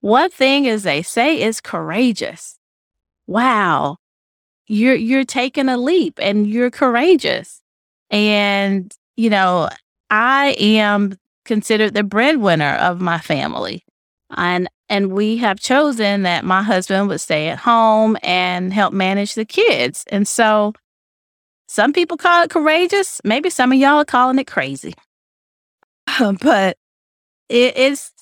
One 0.00 0.30
thing 0.30 0.64
is 0.66 0.82
they 0.82 1.02
say 1.02 1.40
is 1.40 1.60
courageous. 1.60 2.58
Wow. 3.26 3.96
You're 4.66 4.94
you're 4.94 5.24
taking 5.24 5.68
a 5.68 5.76
leap 5.76 6.18
and 6.20 6.46
you're 6.46 6.70
courageous. 6.70 7.62
And, 8.10 8.94
you 9.16 9.30
know, 9.30 9.68
I 10.10 10.56
am 10.58 11.18
considered 11.44 11.94
the 11.94 12.02
breadwinner 12.02 12.74
of 12.76 13.00
my 13.00 13.18
family. 13.18 13.84
And 14.36 14.68
and 14.88 15.12
we 15.12 15.38
have 15.38 15.58
chosen 15.58 16.22
that 16.22 16.44
my 16.44 16.62
husband 16.62 17.08
would 17.08 17.20
stay 17.20 17.48
at 17.48 17.58
home 17.58 18.16
and 18.22 18.72
help 18.72 18.92
manage 18.92 19.34
the 19.34 19.44
kids. 19.44 20.04
And 20.08 20.28
so 20.28 20.74
some 21.74 21.92
people 21.92 22.16
call 22.16 22.44
it 22.44 22.50
courageous. 22.50 23.20
Maybe 23.24 23.50
some 23.50 23.72
of 23.72 23.78
y'all 23.78 23.98
are 23.98 24.04
calling 24.04 24.38
it 24.38 24.46
crazy. 24.46 24.94
but 26.40 26.76
it 27.48 27.76
is 27.76 28.12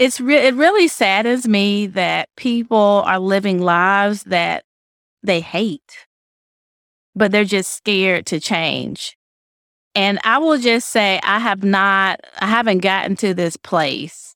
it's 0.00 0.20
re- 0.20 0.48
it 0.48 0.54
really 0.56 0.88
saddens 0.88 1.46
me 1.46 1.86
that 1.86 2.28
people 2.36 3.04
are 3.06 3.20
living 3.20 3.60
lives 3.60 4.24
that 4.24 4.64
they 5.22 5.40
hate, 5.40 6.08
but 7.14 7.30
they're 7.30 7.44
just 7.44 7.72
scared 7.72 8.26
to 8.26 8.40
change. 8.40 9.16
And 9.94 10.18
I 10.24 10.38
will 10.38 10.58
just 10.58 10.88
say 10.88 11.20
I 11.22 11.38
have 11.38 11.62
not 11.62 12.20
I 12.40 12.46
haven't 12.48 12.78
gotten 12.78 13.14
to 13.16 13.34
this 13.34 13.56
place 13.56 14.34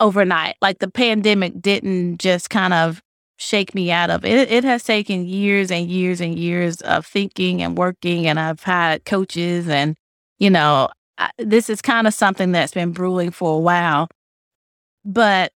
overnight. 0.00 0.56
Like 0.60 0.80
the 0.80 0.90
pandemic 0.90 1.60
didn't 1.60 2.18
just 2.18 2.50
kind 2.50 2.74
of 2.74 3.00
shake 3.42 3.74
me 3.74 3.90
out 3.90 4.10
of 4.10 4.24
it. 4.24 4.50
It 4.50 4.64
has 4.64 4.84
taken 4.84 5.26
years 5.26 5.70
and 5.70 5.90
years 5.90 6.20
and 6.20 6.38
years 6.38 6.80
of 6.82 7.06
thinking 7.06 7.62
and 7.62 7.76
working, 7.76 8.26
and 8.26 8.38
I've 8.38 8.62
had 8.62 9.04
coaches, 9.04 9.68
and 9.68 9.96
you 10.38 10.50
know, 10.50 10.88
I, 11.18 11.30
this 11.38 11.68
is 11.68 11.82
kind 11.82 12.06
of 12.06 12.14
something 12.14 12.52
that's 12.52 12.72
been 12.72 12.92
brewing 12.92 13.30
for 13.30 13.56
a 13.56 13.60
while. 13.60 14.08
But 15.04 15.52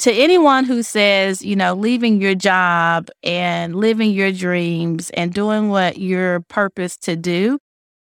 to 0.00 0.12
anyone 0.12 0.64
who 0.64 0.82
says, 0.82 1.42
you 1.42 1.56
know, 1.56 1.74
leaving 1.74 2.20
your 2.20 2.34
job 2.34 3.08
and 3.22 3.76
living 3.76 4.12
your 4.12 4.32
dreams 4.32 5.10
and 5.10 5.32
doing 5.32 5.68
what 5.68 5.98
your 5.98 6.40
purpose 6.40 6.96
to 6.98 7.16
do 7.16 7.58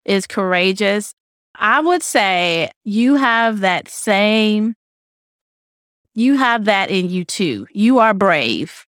is 0.05 0.26
courageous, 0.26 1.14
I 1.55 1.81
would 1.81 2.02
say 2.02 2.71
you 2.85 3.17
have 3.17 3.61
that 3.61 3.88
same 3.88 4.75
you 6.19 6.37
have 6.37 6.64
that 6.64 6.90
in 6.90 7.11
you 7.11 7.25
too. 7.25 7.69
You 7.71 8.00
are 8.00 8.12
brave. 8.12 8.88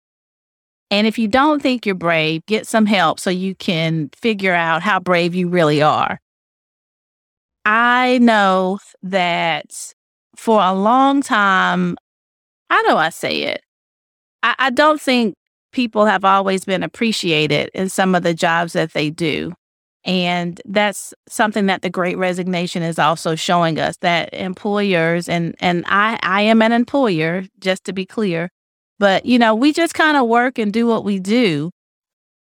And 0.90 1.06
if 1.06 1.18
you 1.18 1.28
don't 1.28 1.62
think 1.62 1.86
you're 1.86 1.94
brave, 1.94 2.44
get 2.46 2.66
some 2.66 2.86
help 2.86 3.20
so 3.20 3.30
you 3.30 3.54
can 3.54 4.10
figure 4.16 4.54
out 4.54 4.82
how 4.82 4.98
brave 4.98 5.34
you 5.34 5.48
really 5.48 5.82
are. 5.82 6.20
I 7.64 8.18
know 8.18 8.78
that 9.02 9.94
for 10.36 10.60
a 10.60 10.74
long 10.74 11.22
time, 11.22 11.96
how 12.70 12.82
do 12.88 12.96
I 12.96 13.10
say 13.10 13.42
it? 13.42 13.62
I, 14.42 14.54
I 14.58 14.70
don't 14.70 15.00
think 15.00 15.34
people 15.72 16.06
have 16.06 16.24
always 16.24 16.64
been 16.64 16.82
appreciated 16.82 17.70
in 17.74 17.88
some 17.88 18.14
of 18.14 18.22
the 18.22 18.34
jobs 18.34 18.72
that 18.72 18.92
they 18.92 19.10
do. 19.10 19.52
And 20.04 20.60
that's 20.64 21.12
something 21.28 21.66
that 21.66 21.82
the 21.82 21.90
great 21.90 22.16
resignation 22.16 22.82
is 22.82 22.98
also 22.98 23.34
showing 23.34 23.78
us 23.78 23.96
that 23.98 24.32
employers 24.32 25.28
and 25.28 25.54
and 25.60 25.84
I 25.86 26.18
I 26.22 26.40
am 26.40 26.62
an 26.62 26.72
employer 26.72 27.44
just 27.58 27.84
to 27.84 27.92
be 27.92 28.06
clear 28.06 28.48
but, 29.00 29.24
you 29.24 29.38
know, 29.38 29.54
we 29.54 29.72
just 29.72 29.94
kind 29.94 30.18
of 30.18 30.28
work 30.28 30.58
and 30.58 30.72
do 30.72 30.86
what 30.86 31.04
we 31.04 31.18
do. 31.18 31.70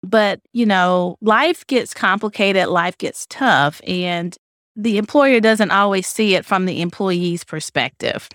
But, 0.01 0.41
you 0.53 0.65
know, 0.65 1.15
life 1.21 1.65
gets 1.67 1.93
complicated, 1.93 2.67
life 2.67 2.97
gets 2.97 3.27
tough, 3.29 3.79
and 3.85 4.35
the 4.75 4.97
employer 4.97 5.39
doesn't 5.39 5.69
always 5.69 6.07
see 6.07 6.33
it 6.33 6.45
from 6.45 6.65
the 6.65 6.81
employee's 6.81 7.43
perspective. 7.43 8.27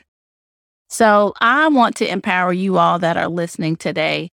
So 0.89 1.35
I 1.41 1.67
want 1.69 1.97
to 1.97 2.09
empower 2.09 2.53
you 2.53 2.79
all 2.79 3.01
that 3.01 3.17
are 3.17 3.29
listening 3.29 3.75
today 3.75 4.29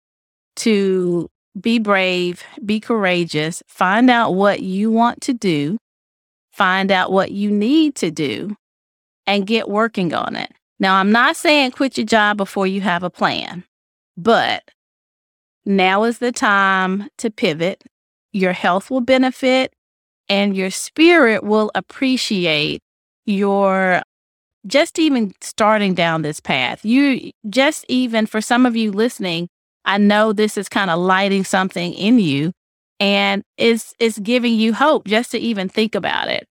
to 0.56 1.28
be 1.58 1.78
brave, 1.78 2.44
be 2.64 2.80
courageous, 2.80 3.62
find 3.68 4.10
out 4.10 4.34
what 4.34 4.60
you 4.60 4.90
want 4.90 5.22
to 5.22 5.32
do, 5.32 5.78
find 6.52 6.92
out 6.92 7.10
what 7.10 7.30
you 7.30 7.50
need 7.50 7.94
to 7.96 8.10
do, 8.10 8.54
and 9.26 9.46
get 9.46 9.68
working 9.68 10.12
on 10.12 10.36
it. 10.36 10.52
Now, 10.78 10.96
I'm 10.96 11.10
not 11.10 11.36
saying 11.36 11.70
quit 11.70 11.96
your 11.96 12.06
job 12.06 12.36
before 12.36 12.66
you 12.66 12.82
have 12.82 13.02
a 13.02 13.10
plan. 13.10 13.64
But 14.18 14.64
now 15.64 16.02
is 16.02 16.18
the 16.18 16.32
time 16.32 17.08
to 17.18 17.30
pivot. 17.30 17.84
Your 18.32 18.52
health 18.52 18.90
will 18.90 19.00
benefit 19.00 19.72
and 20.28 20.56
your 20.56 20.70
spirit 20.70 21.44
will 21.44 21.70
appreciate 21.76 22.82
your 23.26 24.02
just 24.66 24.98
even 24.98 25.32
starting 25.40 25.94
down 25.94 26.22
this 26.22 26.40
path. 26.40 26.84
You 26.84 27.30
just 27.48 27.84
even 27.88 28.26
for 28.26 28.40
some 28.40 28.66
of 28.66 28.74
you 28.74 28.90
listening, 28.90 29.48
I 29.84 29.98
know 29.98 30.32
this 30.32 30.58
is 30.58 30.68
kind 30.68 30.90
of 30.90 30.98
lighting 30.98 31.44
something 31.44 31.94
in 31.94 32.18
you 32.18 32.52
and 32.98 33.44
it's 33.56 33.94
it's 34.00 34.18
giving 34.18 34.54
you 34.54 34.74
hope 34.74 35.06
just 35.06 35.30
to 35.30 35.38
even 35.38 35.68
think 35.68 35.94
about 35.94 36.26
it. 36.28 36.44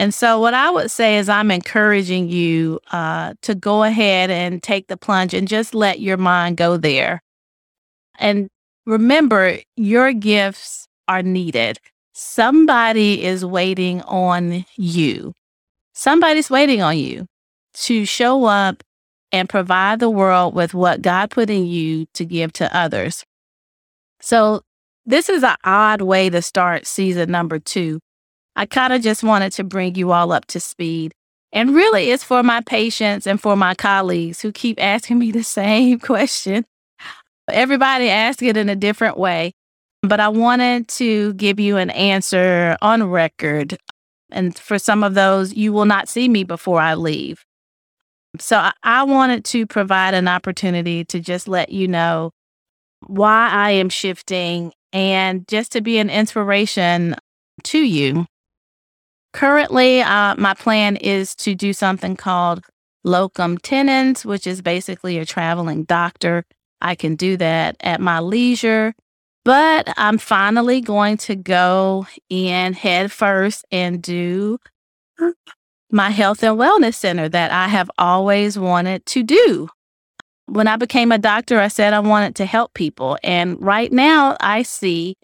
And 0.00 0.14
so, 0.14 0.40
what 0.40 0.54
I 0.54 0.70
would 0.70 0.90
say 0.90 1.18
is, 1.18 1.28
I'm 1.28 1.50
encouraging 1.50 2.30
you 2.30 2.80
uh, 2.90 3.34
to 3.42 3.54
go 3.54 3.82
ahead 3.82 4.30
and 4.30 4.62
take 4.62 4.86
the 4.86 4.96
plunge 4.96 5.34
and 5.34 5.46
just 5.46 5.74
let 5.74 6.00
your 6.00 6.16
mind 6.16 6.56
go 6.56 6.78
there. 6.78 7.20
And 8.18 8.48
remember, 8.86 9.58
your 9.76 10.14
gifts 10.14 10.88
are 11.06 11.22
needed. 11.22 11.80
Somebody 12.14 13.22
is 13.22 13.44
waiting 13.44 14.00
on 14.04 14.64
you. 14.74 15.34
Somebody's 15.92 16.48
waiting 16.48 16.80
on 16.80 16.96
you 16.96 17.26
to 17.74 18.06
show 18.06 18.46
up 18.46 18.82
and 19.32 19.50
provide 19.50 20.00
the 20.00 20.08
world 20.08 20.54
with 20.54 20.72
what 20.72 21.02
God 21.02 21.30
put 21.30 21.50
in 21.50 21.66
you 21.66 22.06
to 22.14 22.24
give 22.24 22.54
to 22.54 22.74
others. 22.74 23.26
So, 24.22 24.62
this 25.04 25.28
is 25.28 25.42
an 25.44 25.56
odd 25.62 26.00
way 26.00 26.30
to 26.30 26.40
start 26.40 26.86
season 26.86 27.30
number 27.30 27.58
two 27.58 28.00
I 28.56 28.66
kind 28.66 28.92
of 28.92 29.02
just 29.02 29.22
wanted 29.22 29.52
to 29.52 29.64
bring 29.64 29.94
you 29.94 30.12
all 30.12 30.32
up 30.32 30.46
to 30.46 30.60
speed. 30.60 31.12
And 31.52 31.74
really, 31.74 32.10
it's 32.10 32.24
for 32.24 32.42
my 32.42 32.60
patients 32.60 33.26
and 33.26 33.40
for 33.40 33.56
my 33.56 33.74
colleagues 33.74 34.40
who 34.40 34.52
keep 34.52 34.80
asking 34.82 35.18
me 35.18 35.32
the 35.32 35.42
same 35.44 35.98
question 35.98 36.64
Everybody 37.52 38.08
asks 38.08 38.42
it 38.42 38.56
in 38.56 38.68
a 38.68 38.76
different 38.76 39.16
way, 39.16 39.52
but 40.02 40.20
I 40.20 40.28
wanted 40.28 40.88
to 40.88 41.34
give 41.34 41.60
you 41.60 41.76
an 41.76 41.90
answer 41.90 42.76
on 42.80 43.04
record. 43.04 43.78
And 44.30 44.56
for 44.56 44.78
some 44.78 45.02
of 45.02 45.14
those, 45.14 45.52
you 45.52 45.72
will 45.72 45.84
not 45.84 46.08
see 46.08 46.28
me 46.28 46.44
before 46.44 46.80
I 46.80 46.94
leave. 46.94 47.44
So 48.38 48.68
I 48.82 49.02
wanted 49.02 49.44
to 49.46 49.66
provide 49.66 50.14
an 50.14 50.28
opportunity 50.28 51.04
to 51.06 51.18
just 51.18 51.48
let 51.48 51.70
you 51.70 51.88
know 51.88 52.30
why 53.06 53.48
I 53.50 53.72
am 53.72 53.88
shifting 53.88 54.72
and 54.92 55.46
just 55.48 55.72
to 55.72 55.80
be 55.80 55.98
an 55.98 56.10
inspiration 56.10 57.16
to 57.64 57.78
you. 57.78 58.26
Currently, 59.32 60.02
uh, 60.02 60.34
my 60.36 60.54
plan 60.54 60.96
is 60.96 61.34
to 61.36 61.54
do 61.54 61.72
something 61.72 62.16
called 62.16 62.64
locum 63.04 63.58
tenens, 63.58 64.24
which 64.24 64.46
is 64.46 64.60
basically 64.60 65.18
a 65.18 65.24
traveling 65.24 65.84
doctor. 65.84 66.44
I 66.80 66.94
can 66.94 67.14
do 67.14 67.36
that 67.36 67.76
at 67.80 68.00
my 68.00 68.20
leisure, 68.20 68.94
but 69.44 69.92
I'm 69.96 70.18
finally 70.18 70.80
going 70.80 71.16
to 71.18 71.36
go 71.36 72.06
in 72.28 72.72
head 72.72 73.12
first 73.12 73.64
and 73.70 74.02
do 74.02 74.58
my 75.92 76.10
health 76.10 76.42
and 76.42 76.58
wellness 76.58 76.94
center 76.94 77.28
that 77.28 77.50
I 77.52 77.68
have 77.68 77.90
always 77.98 78.58
wanted 78.58 79.06
to 79.06 79.22
do. 79.22 79.68
When 80.46 80.66
I 80.66 80.76
became 80.76 81.12
a 81.12 81.18
doctor, 81.18 81.60
I 81.60 81.68
said 81.68 81.92
I 81.92 82.00
wanted 82.00 82.34
to 82.36 82.46
help 82.46 82.74
people. 82.74 83.16
And 83.22 83.60
right 83.62 83.92
now, 83.92 84.36
I 84.40 84.62
see 84.62 85.16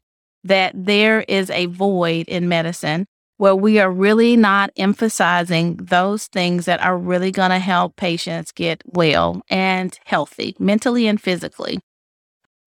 that 0.44 0.72
there 0.76 1.22
is 1.22 1.50
a 1.50 1.66
void 1.66 2.28
in 2.28 2.48
medicine 2.48 3.06
where 3.38 3.56
we 3.56 3.78
are 3.78 3.90
really 3.90 4.36
not 4.36 4.70
emphasizing 4.76 5.76
those 5.76 6.26
things 6.26 6.64
that 6.64 6.80
are 6.82 6.96
really 6.96 7.30
going 7.30 7.50
to 7.50 7.58
help 7.58 7.96
patients 7.96 8.52
get 8.52 8.82
well 8.86 9.42
and 9.50 9.98
healthy, 10.04 10.56
mentally 10.58 11.06
and 11.06 11.20
physically. 11.20 11.78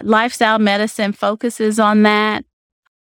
Lifestyle 0.02 0.60
medicine 0.60 1.12
focuses 1.12 1.80
on 1.80 2.04
that. 2.04 2.46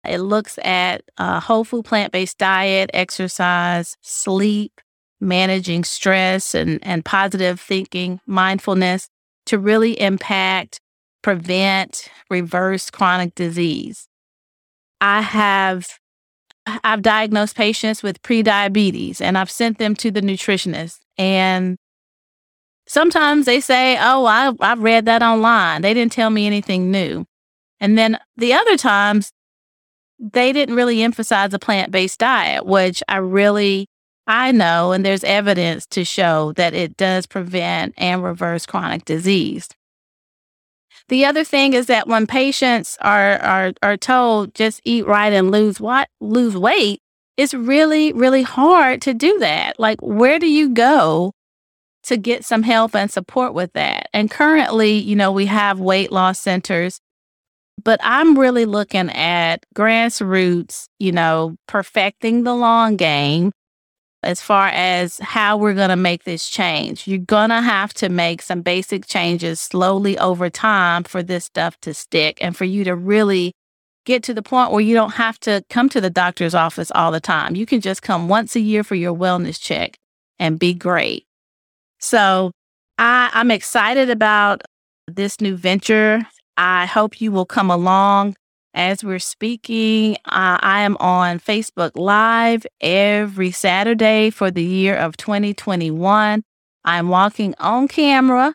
It 0.04 0.18
looks 0.18 0.58
at 0.64 1.02
a 1.16 1.40
whole 1.40 1.64
food 1.64 1.84
plant 1.84 2.12
based 2.12 2.38
diet, 2.38 2.90
exercise, 2.92 3.96
sleep, 4.02 4.80
managing 5.20 5.84
stress 5.84 6.54
and, 6.54 6.80
and 6.82 7.04
positive 7.04 7.60
thinking, 7.60 8.20
mindfulness 8.26 9.08
to 9.46 9.58
really 9.58 10.00
impact, 10.00 10.80
prevent, 11.22 12.08
reverse 12.28 12.90
chronic 12.90 13.34
disease. 13.36 14.08
I 15.00 15.22
have 15.22 15.98
I've 16.66 17.02
diagnosed 17.02 17.56
patients 17.56 18.02
with 18.02 18.22
prediabetes 18.22 19.20
and 19.20 19.36
I've 19.36 19.50
sent 19.50 19.78
them 19.78 19.94
to 19.96 20.10
the 20.10 20.20
nutritionist. 20.20 21.00
And 21.18 21.76
sometimes 22.86 23.46
they 23.46 23.60
say, 23.60 23.96
Oh, 24.00 24.24
I, 24.26 24.52
I 24.60 24.74
read 24.74 25.06
that 25.06 25.22
online. 25.22 25.82
They 25.82 25.94
didn't 25.94 26.12
tell 26.12 26.30
me 26.30 26.46
anything 26.46 26.90
new. 26.90 27.26
And 27.80 27.98
then 27.98 28.18
the 28.36 28.52
other 28.52 28.76
times, 28.76 29.32
they 30.20 30.52
didn't 30.52 30.76
really 30.76 31.02
emphasize 31.02 31.52
a 31.52 31.58
plant 31.58 31.90
based 31.90 32.20
diet, 32.20 32.64
which 32.64 33.02
I 33.08 33.16
really, 33.16 33.88
I 34.28 34.52
know, 34.52 34.92
and 34.92 35.04
there's 35.04 35.24
evidence 35.24 35.84
to 35.86 36.04
show 36.04 36.52
that 36.52 36.74
it 36.74 36.96
does 36.96 37.26
prevent 37.26 37.94
and 37.96 38.22
reverse 38.22 38.66
chronic 38.66 39.04
disease. 39.04 39.68
The 41.08 41.24
other 41.24 41.44
thing 41.44 41.74
is 41.74 41.86
that 41.86 42.06
when 42.06 42.26
patients 42.26 42.96
are 43.00 43.38
are 43.38 43.72
are 43.82 43.96
told 43.96 44.54
just 44.54 44.80
eat 44.84 45.06
right 45.06 45.32
and 45.32 45.50
lose 45.50 45.80
what 45.80 46.08
lose 46.20 46.56
weight, 46.56 47.00
it's 47.36 47.54
really 47.54 48.12
really 48.12 48.42
hard 48.42 49.02
to 49.02 49.14
do 49.14 49.38
that. 49.38 49.78
Like 49.78 50.00
where 50.00 50.38
do 50.38 50.48
you 50.48 50.70
go 50.70 51.32
to 52.04 52.16
get 52.16 52.44
some 52.44 52.62
help 52.62 52.94
and 52.94 53.10
support 53.10 53.54
with 53.54 53.72
that? 53.74 54.08
And 54.12 54.30
currently, 54.30 54.92
you 54.92 55.16
know, 55.16 55.32
we 55.32 55.46
have 55.46 55.80
weight 55.80 56.10
loss 56.10 56.40
centers, 56.40 57.00
but 57.82 58.00
I'm 58.02 58.38
really 58.38 58.64
looking 58.64 59.10
at 59.10 59.64
grassroots, 59.74 60.86
you 60.98 61.12
know, 61.12 61.56
perfecting 61.68 62.44
the 62.44 62.54
long 62.54 62.96
game 62.96 63.52
as 64.22 64.40
far 64.40 64.68
as 64.68 65.18
how 65.18 65.56
we're 65.56 65.74
going 65.74 65.88
to 65.88 65.96
make 65.96 66.24
this 66.24 66.48
change. 66.48 67.08
You're 67.08 67.18
going 67.18 67.50
to 67.50 67.60
have 67.60 67.92
to 67.94 68.08
make 68.08 68.42
some 68.42 68.62
basic 68.62 69.06
changes 69.06 69.60
slowly 69.60 70.16
over 70.18 70.48
time 70.48 71.04
for 71.04 71.22
this 71.22 71.44
stuff 71.44 71.78
to 71.80 71.92
stick 71.92 72.38
and 72.40 72.56
for 72.56 72.64
you 72.64 72.84
to 72.84 72.94
really 72.94 73.52
get 74.04 74.22
to 74.24 74.34
the 74.34 74.42
point 74.42 74.72
where 74.72 74.80
you 74.80 74.94
don't 74.94 75.14
have 75.14 75.38
to 75.40 75.64
come 75.70 75.88
to 75.88 76.00
the 76.00 76.10
doctor's 76.10 76.54
office 76.54 76.90
all 76.92 77.10
the 77.10 77.20
time. 77.20 77.56
You 77.56 77.66
can 77.66 77.80
just 77.80 78.02
come 78.02 78.28
once 78.28 78.56
a 78.56 78.60
year 78.60 78.84
for 78.84 78.94
your 78.94 79.14
wellness 79.14 79.60
check 79.60 79.96
and 80.38 80.58
be 80.58 80.74
great. 80.74 81.24
So 81.98 82.52
I, 82.98 83.30
I'm 83.32 83.50
excited 83.50 84.10
about 84.10 84.62
this 85.06 85.40
new 85.40 85.56
venture. 85.56 86.20
I 86.56 86.86
hope 86.86 87.20
you 87.20 87.32
will 87.32 87.46
come 87.46 87.70
along 87.70 88.34
as 88.74 89.04
we're 89.04 89.18
speaking, 89.18 90.16
uh, 90.24 90.58
I 90.60 90.82
am 90.82 90.96
on 90.98 91.38
Facebook 91.38 91.92
Live 91.94 92.66
every 92.80 93.50
Saturday 93.50 94.30
for 94.30 94.50
the 94.50 94.62
year 94.62 94.96
of 94.96 95.16
2021. 95.16 96.42
I'm 96.84 97.08
walking 97.08 97.54
on 97.58 97.88
camera 97.88 98.54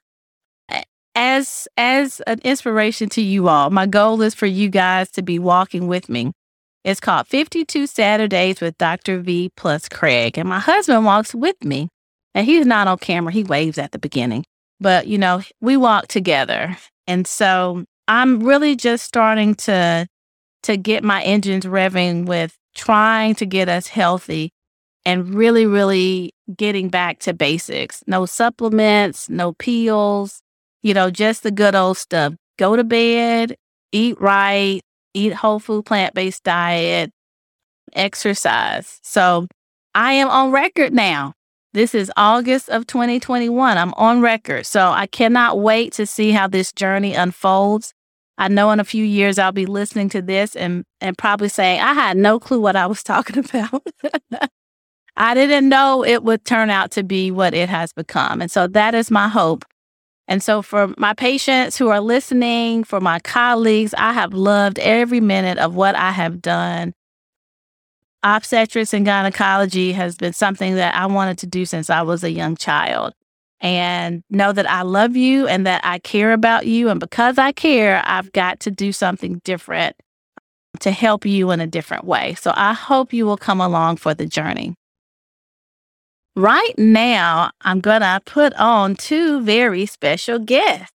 as 1.16 1.68
as 1.78 2.22
an 2.22 2.40
inspiration 2.44 3.10
to 3.10 3.22
you 3.22 3.48
all. 3.48 3.70
My 3.70 3.86
goal 3.86 4.22
is 4.22 4.36
for 4.36 4.46
you 4.46 4.70
guys 4.70 5.10
to 5.12 5.22
be 5.22 5.40
walking 5.40 5.88
with 5.88 6.10
me. 6.10 6.32
It's 6.84 7.00
called 7.00 7.28
52 7.28 7.88
Saturdays 7.88 8.62
with 8.62 8.78
Dr. 8.78 9.20
V 9.20 9.52
plus 9.56 9.90
Craig, 9.90 10.38
and 10.38 10.48
my 10.48 10.60
husband 10.60 11.06
walks 11.06 11.36
with 11.36 11.62
me. 11.64 11.90
And 12.34 12.46
he's 12.46 12.66
not 12.66 12.88
on 12.88 12.98
camera; 13.00 13.34
he 13.34 13.44
waves 13.44 13.78
at 13.78 13.92
the 13.92 14.00
beginning, 14.00 14.46
but 14.80 15.08
you 15.08 15.18
know 15.18 15.42
we 15.62 15.78
walk 15.78 16.08
together. 16.08 16.78
And 17.08 17.26
so 17.26 17.86
I'm 18.08 18.42
really 18.42 18.76
just 18.76 19.06
starting 19.06 19.56
to 19.56 20.08
to 20.64 20.78
get 20.78 21.04
my 21.04 21.22
engines 21.24 21.66
revving 21.66 22.26
with 22.26 22.58
trying 22.76 23.36
to 23.36 23.46
get 23.46 23.70
us 23.70 23.88
healthy 23.88 24.52
and 25.06 25.34
really 25.34 25.66
really 25.66 26.32
getting 26.56 26.90
back 26.90 27.20
to 27.20 27.34
basics. 27.34 28.04
No 28.08 28.26
supplements, 28.26 29.30
no 29.30 29.54
pills, 29.54 30.42
you 30.84 30.94
know, 30.94 31.10
just 31.10 31.44
the 31.44 31.52
good 31.52 31.76
old 31.76 31.98
stuff. 31.98 32.34
Go 32.58 32.76
to 32.76 32.84
bed, 32.84 33.56
eat 33.92 34.20
right, 34.20 34.82
eat 35.14 35.34
whole 35.34 35.60
food 35.60 35.86
plant-based 35.86 36.44
diet, 36.44 37.12
exercise. 37.94 39.00
So, 39.04 39.48
I 39.94 40.14
am 40.14 40.30
on 40.30 40.52
record 40.52 40.94
now. 40.94 41.34
This 41.74 41.96
is 41.96 42.12
August 42.16 42.70
of 42.70 42.88
2021. 42.88 43.78
I'm 43.78 43.94
on 43.96 44.22
record. 44.22 44.66
So 44.66 44.90
I 44.90 45.08
cannot 45.08 45.60
wait 45.60 45.94
to 45.94 46.06
see 46.06 46.32
how 46.32 46.48
this 46.48 46.72
journey 46.72 47.14
unfolds. 47.14 47.94
I 48.38 48.48
know 48.48 48.72
in 48.72 48.80
a 48.80 48.84
few 48.84 49.04
years 49.04 49.40
I'll 49.40 49.52
be 49.52 49.66
listening 49.66 50.10
to 50.10 50.22
this 50.22 50.56
and, 50.56 50.86
and 51.02 51.18
probably 51.18 51.50
saying, 51.50 51.82
I 51.82 51.94
had 51.94 52.18
no 52.18 52.40
clue 52.40 52.60
what 52.60 52.76
I 52.76 52.86
was 52.86 53.04
talking 53.04 53.40
about. 53.40 53.84
I 55.16 55.34
didn't 55.34 55.68
know 55.68 56.06
it 56.06 56.24
would 56.24 56.46
turn 56.46 56.70
out 56.70 56.92
to 56.92 57.04
be 57.04 57.32
what 57.32 57.54
it 57.54 57.70
has 57.70 57.92
become. 57.92 58.42
And 58.42 58.52
so 58.52 58.68
that 58.68 58.94
is 58.94 59.10
my 59.10 59.28
hope. 59.28 59.66
And 60.28 60.44
so 60.44 60.62
for 60.62 60.94
my 60.98 61.14
patients 61.14 61.78
who 61.78 61.90
are 61.90 62.02
listening, 62.02 62.84
for 62.84 63.00
my 63.00 63.20
colleagues, 63.20 63.96
I 63.98 64.14
have 64.14 64.34
loved 64.34 64.78
every 64.80 65.22
minute 65.22 65.58
of 65.58 65.74
what 65.74 65.96
I 65.96 66.12
have 66.12 66.42
done. 66.42 66.94
Obstetrics 68.24 68.94
and 68.94 69.06
gynecology 69.06 69.94
has 69.94 70.18
been 70.18 70.34
something 70.34 70.76
that 70.76 70.94
I 70.96 71.06
wanted 71.06 71.38
to 71.40 71.48
do 71.48 71.66
since 71.66 71.90
I 71.90 72.02
was 72.02 72.24
a 72.24 72.32
young 72.32 72.56
child 72.56 73.14
and 73.60 74.24
know 74.30 74.52
that 74.52 74.70
I 74.70 74.84
love 74.84 75.16
you 75.16 75.48
and 75.48 75.66
that 75.66 75.82
I 75.84 76.00
care 76.00 76.34
about 76.34 76.68
you. 76.68 76.90
And 76.90 77.00
because 77.00 77.38
I 77.38 77.52
care, 77.52 78.02
I've 78.06 78.32
got 78.32 78.60
to 78.62 78.72
do 78.72 78.92
something 78.92 79.42
different 79.44 79.96
to 80.82 80.92
help 80.92 81.26
you 81.26 81.52
in 81.52 81.60
a 81.60 81.68
different 81.68 82.04
way. 82.04 82.36
So 82.36 82.54
I 82.56 82.74
hope 82.74 83.14
you 83.14 83.26
will 83.26 83.38
come 83.38 83.60
along 83.60 83.98
for 83.98 84.14
the 84.14 84.26
journey. 84.26 84.76
Right 86.36 86.78
now, 86.78 87.50
I'm 87.62 87.80
going 87.80 88.02
to 88.02 88.22
put 88.26 88.54
on 88.56 88.96
two 88.96 89.42
very 89.42 89.88
special 89.88 90.38
guests. 90.38 90.92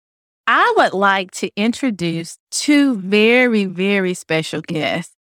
I 0.45 0.74
would 0.78 0.93
like 0.93 1.32
to 1.32 1.50
introduce 1.56 2.38
two 2.52 2.95
very, 3.00 3.65
very 3.65 4.13
special 4.13 4.62
guests. 4.62 5.15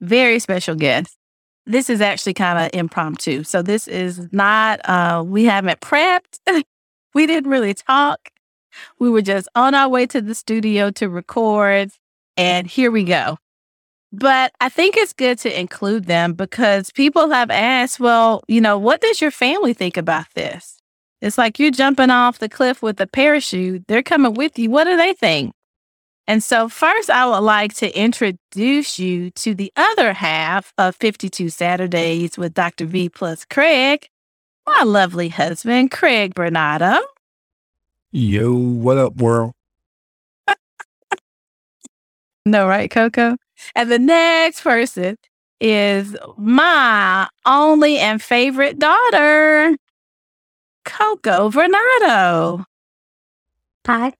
Very 0.00 0.38
special 0.40 0.74
guests 0.74 1.16
this 1.66 1.88
is 1.88 2.00
actually 2.00 2.34
kind 2.34 2.58
of 2.58 2.78
impromptu. 2.78 3.42
So 3.44 3.62
this 3.62 3.88
is 3.88 4.28
not, 4.32 4.80
uh, 4.88 5.22
we 5.26 5.44
haven't 5.44 5.80
prepped. 5.80 6.38
we 7.14 7.26
didn't 7.26 7.50
really 7.50 7.74
talk. 7.74 8.30
We 8.98 9.08
were 9.08 9.22
just 9.22 9.48
on 9.54 9.74
our 9.74 9.88
way 9.88 10.06
to 10.06 10.20
the 10.20 10.34
studio 10.34 10.90
to 10.92 11.08
record, 11.08 11.90
and 12.36 12.66
here 12.66 12.90
we 12.90 13.04
go. 13.04 13.38
But 14.12 14.52
I 14.60 14.68
think 14.68 14.96
it's 14.96 15.12
good 15.12 15.38
to 15.40 15.60
include 15.60 16.04
them 16.04 16.34
because 16.34 16.90
people 16.92 17.30
have 17.30 17.50
asked, 17.50 17.98
well, 17.98 18.42
you 18.46 18.60
know, 18.60 18.78
what 18.78 19.00
does 19.00 19.20
your 19.20 19.30
family 19.30 19.74
think 19.74 19.96
about 19.96 20.26
this? 20.34 20.80
It's 21.20 21.38
like 21.38 21.58
you're 21.58 21.70
jumping 21.70 22.10
off 22.10 22.38
the 22.38 22.48
cliff 22.48 22.82
with 22.82 23.00
a 23.00 23.06
parachute. 23.06 23.86
They're 23.88 24.02
coming 24.02 24.34
with 24.34 24.58
you. 24.58 24.70
What 24.70 24.84
do 24.84 24.96
they 24.96 25.14
think? 25.14 25.52
And 26.26 26.42
so, 26.42 26.68
first, 26.68 27.10
I 27.10 27.26
would 27.26 27.44
like 27.44 27.74
to 27.74 27.98
introduce 27.98 28.98
you 28.98 29.30
to 29.32 29.54
the 29.54 29.70
other 29.76 30.14
half 30.14 30.72
of 30.78 30.96
52 30.96 31.50
Saturdays 31.50 32.38
with 32.38 32.54
Dr. 32.54 32.86
V 32.86 33.10
plus 33.10 33.44
Craig, 33.44 34.08
my 34.66 34.82
lovely 34.84 35.28
husband, 35.28 35.90
Craig 35.90 36.34
Vernado. 36.34 37.00
Yo, 38.10 38.54
what 38.54 38.98
up, 38.98 39.16
world? 39.16 39.52
No, 42.46 42.68
right, 42.68 42.90
Coco? 42.90 43.36
And 43.74 43.90
the 43.90 43.98
next 43.98 44.60
person 44.60 45.16
is 45.60 46.14
my 46.36 47.26
only 47.46 47.96
and 47.98 48.20
favorite 48.20 48.78
daughter, 48.78 49.74
Coco 50.84 51.48
Vernado. 51.48 52.66
Hi. 53.86 54.12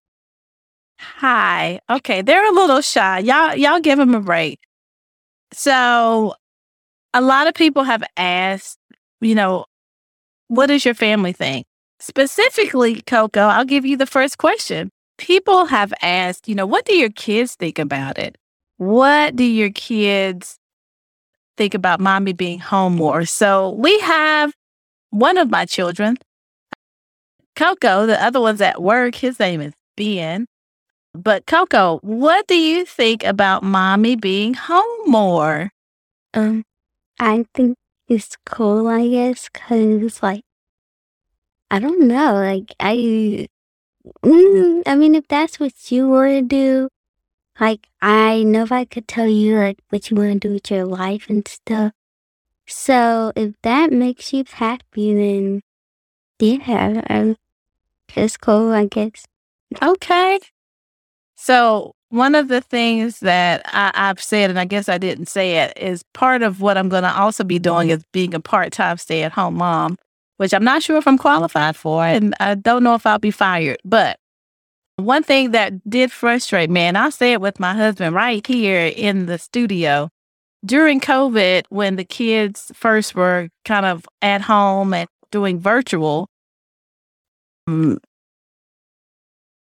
Hi. 1.17 1.81
Okay, 1.89 2.23
they're 2.23 2.49
a 2.49 2.55
little 2.55 2.81
shy. 2.81 3.21
Y'all, 3.21 3.55
y'all 3.55 3.81
give 3.81 3.99
them 3.99 4.15
a 4.15 4.21
break. 4.21 4.59
So, 5.53 6.35
a 7.13 7.21
lot 7.21 7.47
of 7.47 7.55
people 7.55 7.85
have 7.85 8.03
asked, 8.17 8.79
you 9.21 9.35
know, 9.35 9.67
what 10.49 10.67
does 10.67 10.85
your 10.85 10.95
family 10.95 11.33
think? 11.33 11.67
Specifically, 12.01 13.03
Coco, 13.03 13.43
I'll 13.43 13.65
give 13.65 13.87
you 13.87 13.97
the 13.97 14.07
first 14.07 14.39
question. 14.39 14.91
People 15.17 15.67
have 15.67 15.95
asked, 16.03 16.49
you 16.49 16.55
know, 16.55 16.67
what 16.67 16.85
do 16.85 16.95
your 16.95 17.11
kids 17.11 17.55
think 17.55 17.79
about 17.79 18.19
it? 18.19 18.37
What 18.79 19.37
do 19.37 19.45
your 19.45 19.71
kids 19.71 20.59
think 21.57 21.75
about 21.75 22.01
mommy 22.01 22.33
being 22.33 22.59
home 22.59 22.97
more? 22.97 23.25
So 23.25 23.71
we 23.71 23.99
have 24.01 24.53
one 25.11 25.39
of 25.39 25.51
my 25.51 25.65
children, 25.65 26.17
Coco, 27.55 28.07
the 28.07 28.23
other 28.23 28.41
one's 28.41 28.61
at 28.61 28.83
work. 28.83 29.15
His 29.15 29.39
name 29.39 29.61
is 29.61 29.73
Ben. 29.97 30.47
But 31.15 31.47
Coco, 31.47 32.01
what 32.03 32.49
do 32.49 32.57
you 32.57 32.85
think 32.85 33.23
about 33.23 33.63
mommy 33.63 34.17
being 34.17 34.55
home 34.55 35.07
more? 35.07 35.71
Um, 36.35 36.65
I 37.21 37.47
think 37.55 37.77
it's 38.09 38.37
cool, 38.45 38.89
I 38.89 39.09
guess, 39.09 39.49
because, 39.49 40.23
like, 40.23 40.43
I 41.71 41.79
don't 41.79 42.09
know, 42.09 42.35
like, 42.35 42.75
I, 42.81 43.47
mm, 44.25 44.83
I 44.87 44.97
mean, 44.97 45.15
if 45.15 45.29
that's 45.29 45.61
what 45.61 45.73
you 45.93 46.09
want 46.09 46.31
to 46.31 46.43
do, 46.43 46.89
like, 47.61 47.87
I 48.03 48.43
know 48.43 48.65
if 48.65 48.73
I 48.73 48.85
could 48.85 49.07
tell 49.07 49.29
you, 49.29 49.57
like, 49.57 49.79
what 49.91 50.11
you 50.11 50.17
want 50.17 50.43
to 50.43 50.49
do 50.49 50.55
with 50.55 50.69
your 50.69 50.85
life 50.85 51.27
and 51.29 51.47
stuff. 51.47 51.93
So, 52.67 53.33
if 53.37 53.55
that 53.63 53.93
makes 53.93 54.33
you 54.33 54.45
happy, 54.51 55.15
then 55.15 55.61
yeah, 56.41 57.03
um, 57.09 57.37
it's 58.17 58.37
cool, 58.37 58.73
I 58.73 58.87
guess. 58.87 59.25
Okay. 59.81 60.41
So, 61.37 61.95
one 62.11 62.37
of 62.37 62.47
the 62.49 62.61
things 62.61 63.21
that 63.21 63.63
I, 63.67 63.91
I've 63.95 64.23
said, 64.23 64.51
and 64.51 64.59
I 64.59 64.65
guess 64.65 64.89
I 64.89 64.99
didn't 64.99 65.27
say 65.27 65.59
it, 65.59 65.77
is 65.77 66.05
part 66.15 66.43
of 66.43 66.61
what 66.61 66.79
I'm 66.79 66.89
going 66.89 67.03
to 67.03 67.13
also 67.13 67.43
be 67.43 67.59
doing 67.59 67.91
is 67.91 68.05
being 68.13 68.35
a 68.35 68.41
part 68.41 68.73
time 68.73 68.99
stay 68.99 69.25
at 69.25 69.33
home 69.33 69.57
mom, 69.57 69.99
which 70.37 70.55
I'm 70.55 70.63
not 70.63 70.83
sure 70.83 70.97
if 70.97 71.09
I'm 71.09 71.19
qualified 71.19 71.75
for, 71.75 72.05
and 72.05 72.35
I 72.39 72.55
don't 72.55 72.85
know 72.85 72.95
if 72.95 73.05
I'll 73.05 73.19
be 73.19 73.33
fired. 73.33 73.79
But 73.85 74.19
one 74.97 75.25
thing 75.25 75.51
that 75.51 75.89
did 75.91 76.13
frustrate 76.13 76.71
me, 76.71 76.83
and 76.83 76.97
I 76.97 77.11
say 77.11 77.33
it 77.33 77.41
with 77.41 77.59
my 77.59 77.75
husband 77.75 78.15
right 78.15 78.47
here 78.47 78.93
in 78.95 79.27
the 79.27 79.39
studio, 79.39 80.09
during 80.65 81.01
COVID, 81.01 81.65
when 81.69 81.97
the 81.97 82.05
kids 82.05 82.71
first 82.75 83.15
were 83.15 83.49
kind 83.65 83.85
of 83.85 84.07
at 84.23 84.43
home 84.43 84.95
and 84.95 85.09
doing 85.33 85.59
virtual, 85.59 86.29
mm, 87.69 87.99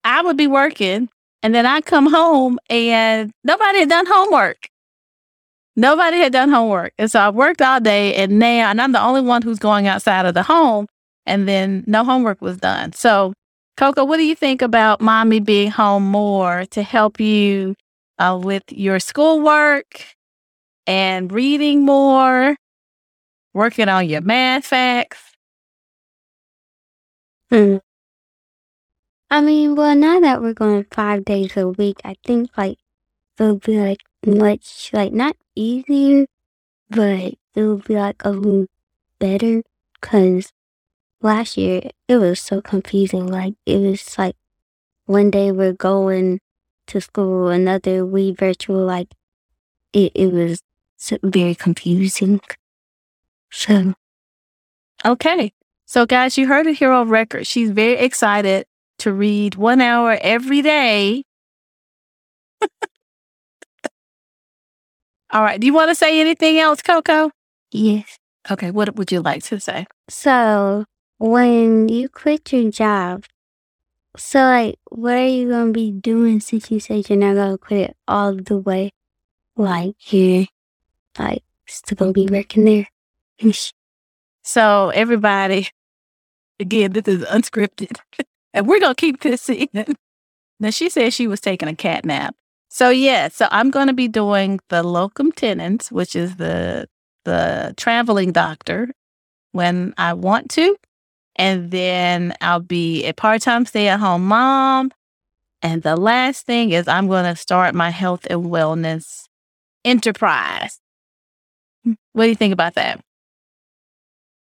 I 0.03 0.23
would 0.23 0.39
be 0.39 0.47
working 0.47 1.11
and 1.43 1.55
then 1.55 1.67
I 1.67 1.81
come 1.81 2.11
home 2.11 2.59
and 2.69 3.33
nobody 3.45 3.81
had 3.81 3.89
done 3.89 4.07
homework. 4.07 4.69
Nobody 5.77 6.19
had 6.19 6.33
done 6.33 6.51
homework. 6.51 6.93
And 6.99 7.11
so 7.11 7.21
I 7.21 7.31
worked 7.31 7.63
all 7.63 7.81
day 7.81 8.15
and 8.15 8.39
now, 8.39 8.71
and 8.71 8.81
I'm 8.81 8.93
the 8.93 9.03
only 9.03 9.23
one 9.23 9.43
who's 9.43 9.59
going 9.59 9.87
outside 9.87 10.27
of 10.27 10.35
the 10.35 10.43
home. 10.43 10.87
And 11.27 11.49
then 11.49 11.85
no 11.87 12.05
homework 12.05 12.41
was 12.41 12.57
done. 12.59 12.93
So 12.93 13.33
Coco, 13.77 14.05
what 14.05 14.19
do 14.19 14.25
you 14.25 14.35
think 14.35 14.61
about 14.63 15.01
mommy 15.01 15.41
being 15.41 15.71
home 15.71 16.05
more 16.05 16.67
to 16.67 16.83
help 16.83 17.19
you 17.19 17.75
uh, 18.19 18.39
with 18.43 18.65
your 18.69 19.01
schoolwork 19.01 20.05
and 20.87 21.33
reading 21.33 21.85
more, 21.85 22.57
working 23.55 23.89
on 23.89 24.09
your 24.09 24.21
math 24.21 24.67
facts? 24.67 25.23
Hmm. 27.51 27.79
I 29.31 29.41
mean, 29.41 29.77
well, 29.77 29.95
now 29.95 30.21
that 30.21 30.43
we're 30.43 30.55
going 30.55 30.85
five 30.91 31.25
days 31.25 31.57
a 31.57 31.69
week, 31.69 32.01
I 32.05 32.17
think 32.25 32.51
like 32.57 32.79
it'll 33.39 33.57
be 33.57 33.79
like 33.81 34.03
much 34.27 34.91
like 34.93 35.13
not 35.13 35.37
easier, 35.55 36.27
but 36.91 37.35
it'll 37.55 37.79
be 37.79 37.97
like 37.97 38.23
a 38.25 38.31
little 38.31 38.67
better 39.19 39.63
because 40.01 40.53
last 41.23 41.57
year 41.57 41.83
it 42.09 42.17
was 42.19 42.41
so 42.41 42.61
confusing. 42.63 43.27
Like 43.27 43.55
it 43.67 43.79
was 43.79 44.19
like 44.19 44.37
one 45.07 45.31
day 45.31 45.53
we're 45.53 45.73
going 45.75 46.41
to 46.89 47.01
school, 47.01 47.49
another 47.49 48.07
we 48.07 48.33
virtual. 48.33 48.85
Like 48.85 49.15
it, 49.93 50.13
it 50.15 50.33
was 50.33 50.63
very 51.23 51.55
confusing. 51.55 52.41
So, 53.51 53.95
okay. 55.05 55.53
So, 55.87 56.07
guys, 56.07 56.39
you 56.39 56.47
heard 56.47 56.67
it 56.69 56.77
here 56.79 56.93
on 56.93 57.09
record. 57.09 57.47
She's 57.47 57.71
very 57.71 57.95
excited 57.95 58.67
to 59.01 59.13
read 59.13 59.55
one 59.57 59.81
hour 59.81 60.19
every 60.21 60.63
day. 60.63 61.25
All 65.31 65.43
right. 65.43 65.61
Do 65.61 65.67
you 65.67 65.75
want 65.75 65.91
to 65.91 65.95
say 65.95 66.21
anything 66.21 66.59
else, 66.59 66.83
Coco? 66.83 67.31
Yes. 67.71 68.19
Okay. 68.51 68.71
What 68.71 68.97
would 68.97 69.13
you 69.13 69.21
like 69.21 69.43
to 69.45 69.61
say? 69.61 69.87
So, 70.09 70.85
when 71.19 71.89
you 71.89 72.09
quit 72.09 72.53
your 72.53 72.71
job, 72.71 73.25
so 74.17 74.41
like, 74.41 74.79
what 74.91 75.15
are 75.15 75.27
you 75.27 75.49
gonna 75.49 75.73
be 75.73 75.93
doing 75.93 76.41
since 76.41 76.71
you 76.71 76.81
said 76.81 77.09
you're 77.09 77.19
not 77.19 77.35
gonna 77.35 77.59
quit 77.59 77.91
it 77.91 77.97
all 78.09 78.35
the 78.35 78.59
way? 78.59 78.91
Like 79.57 79.95
you're 80.13 80.47
like 81.19 81.43
still 81.67 81.97
gonna 81.97 82.13
be 82.13 82.27
working 82.27 82.65
there. 82.65 82.89
so 84.43 84.91
everybody, 84.91 85.69
again, 86.59 86.93
this 86.93 87.07
is 87.07 87.23
unscripted, 87.25 87.99
and 88.53 88.67
we're 88.67 88.81
gonna 88.81 88.95
keep 88.95 89.21
this 89.23 89.49
in. 89.49 89.69
Now 90.59 90.71
she 90.71 90.91
said 90.91 91.15
she 91.15 91.27
was 91.27 91.41
taking 91.41 91.69
a 91.69 91.75
cat 91.75 92.05
nap. 92.05 92.35
So 92.69 92.91
yeah, 92.91 93.29
so 93.29 93.49
I'm 93.51 93.71
gonna 93.71 93.95
be 93.95 94.09
doing 94.09 94.61
the 94.69 94.83
locum 94.83 95.33
tenens, 95.33 95.91
which 95.91 96.15
is 96.15 96.37
the 96.37 96.87
the 97.25 97.75
traveling 97.77 98.33
doctor 98.33 98.91
when 99.53 99.95
I 99.99 100.15
want 100.15 100.51
to. 100.51 100.77
And 101.37 101.71
then 101.71 102.35
I'll 102.41 102.61
be 102.61 103.07
a 103.07 103.13
part 103.13 103.43
time 103.43 103.65
stay 103.65 103.89
at 103.89 104.01
home 104.01 104.27
mom. 104.27 104.91
And 105.63 105.83
the 105.83 105.97
last 105.97 106.47
thing 106.47 106.71
is, 106.73 106.89
I'm 106.89 107.07
going 107.07 107.25
to 107.25 107.37
start 107.37 107.75
my 107.75 107.91
health 107.91 108.27
and 108.31 108.45
wellness 108.45 109.25
enterprise. 109.85 110.81
What 112.13 112.25
do 112.25 112.29
you 112.29 112.35
think 112.35 112.53
about 112.53 112.75
that? 112.75 113.01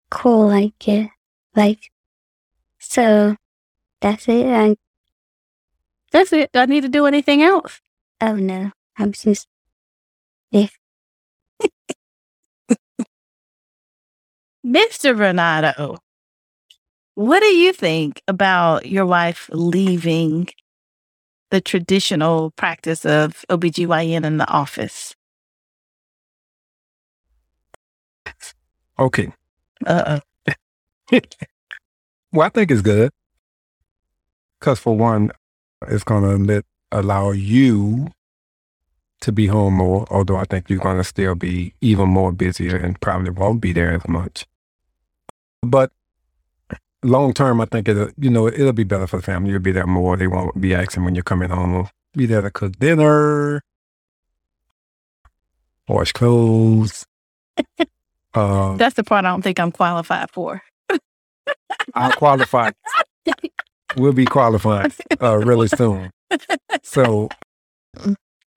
Cool, 0.10 0.47
like 0.47 0.88
it. 0.88 1.10
Like, 1.55 1.91
so 2.79 3.36
that's 4.01 4.27
it. 4.27 4.45
I, 4.47 4.75
that's 6.12 6.33
it. 6.33 6.51
Do 6.53 6.60
I 6.60 6.65
need 6.65 6.81
to 6.81 6.89
do 6.89 7.05
anything 7.05 7.41
else? 7.41 7.81
Oh, 8.21 8.36
no. 8.36 8.71
I'm 8.97 9.12
just, 9.12 9.47
yeah. 10.51 10.67
Mr. 14.65 15.15
Vernado, 15.15 15.97
what 17.15 17.39
do 17.39 17.47
you 17.47 17.73
think 17.73 18.21
about 18.27 18.86
your 18.86 19.05
wife 19.05 19.49
leaving 19.53 20.47
the 21.51 21.62
traditional 21.62 22.51
practice 22.51 23.05
of 23.05 23.45
OBGYN 23.49 24.25
in 24.25 24.38
the 24.38 24.47
office? 24.49 25.15
Okay. 28.99 29.31
Uh 29.86 30.19
uh 30.39 30.53
well, 32.33 32.47
I 32.47 32.49
think 32.49 32.71
it's 32.71 32.81
good. 32.81 33.12
Because 34.67 34.80
for 34.80 34.97
one, 34.97 35.32
it's 35.88 36.03
going 36.03 36.23
to 36.23 36.36
let 36.36 36.65
allow 36.91 37.32
you 37.32 38.10
to 39.21 39.32
be 39.32 39.47
home 39.47 39.75
more, 39.75 40.06
although 40.12 40.36
I 40.36 40.43
think 40.43 40.69
you're 40.69 40.77
going 40.77 40.97
to 40.97 41.06
still 41.06 41.36
be 41.36 41.73
even 41.80 42.10
more 42.10 42.34
busier 42.34 42.75
and 42.75 42.99
probably 42.99 43.30
won't 43.30 43.62
be 43.62 43.71
there 43.71 43.93
as 43.93 44.06
much. 44.10 44.45
But 45.62 45.93
long 47.01 47.34
term, 47.34 47.62
I 47.62 47.65
think 47.65 47.88
it'll, 47.88 48.10
you 48.17 48.30
know, 48.30 48.49
it'll 48.49 48.73
be 48.73 48.84
better 48.84 49.08
for 49.08 49.15
the 49.15 49.23
family. 49.23 49.51
You'll 49.51 49.62
be 49.62 49.71
there 49.71 49.88
more. 49.88 50.17
They 50.17 50.27
won't 50.27 50.60
be 50.60 50.75
asking 50.75 51.06
when 51.06 51.15
you're 51.15 51.23
coming 51.23 51.49
home. 51.49 51.88
Be 52.13 52.25
there 52.25 52.41
to 52.41 52.51
cook 52.51 52.77
dinner, 52.77 53.62
wash 55.88 56.12
clothes. 56.12 57.06
uh, 58.34 58.75
That's 58.75 58.95
the 58.95 59.06
part 59.06 59.23
I 59.23 59.30
don't 59.30 59.43
think 59.43 59.62
I'm 59.62 59.71
qualified 59.71 60.30
for. 60.30 60.62
I'll 61.93 62.12
qualify. 62.12 62.71
we'll 63.95 64.13
be 64.13 64.26
qualifying 64.26 64.91
uh, 65.21 65.38
really 65.38 65.67
soon. 65.67 66.12
So, 66.84 67.30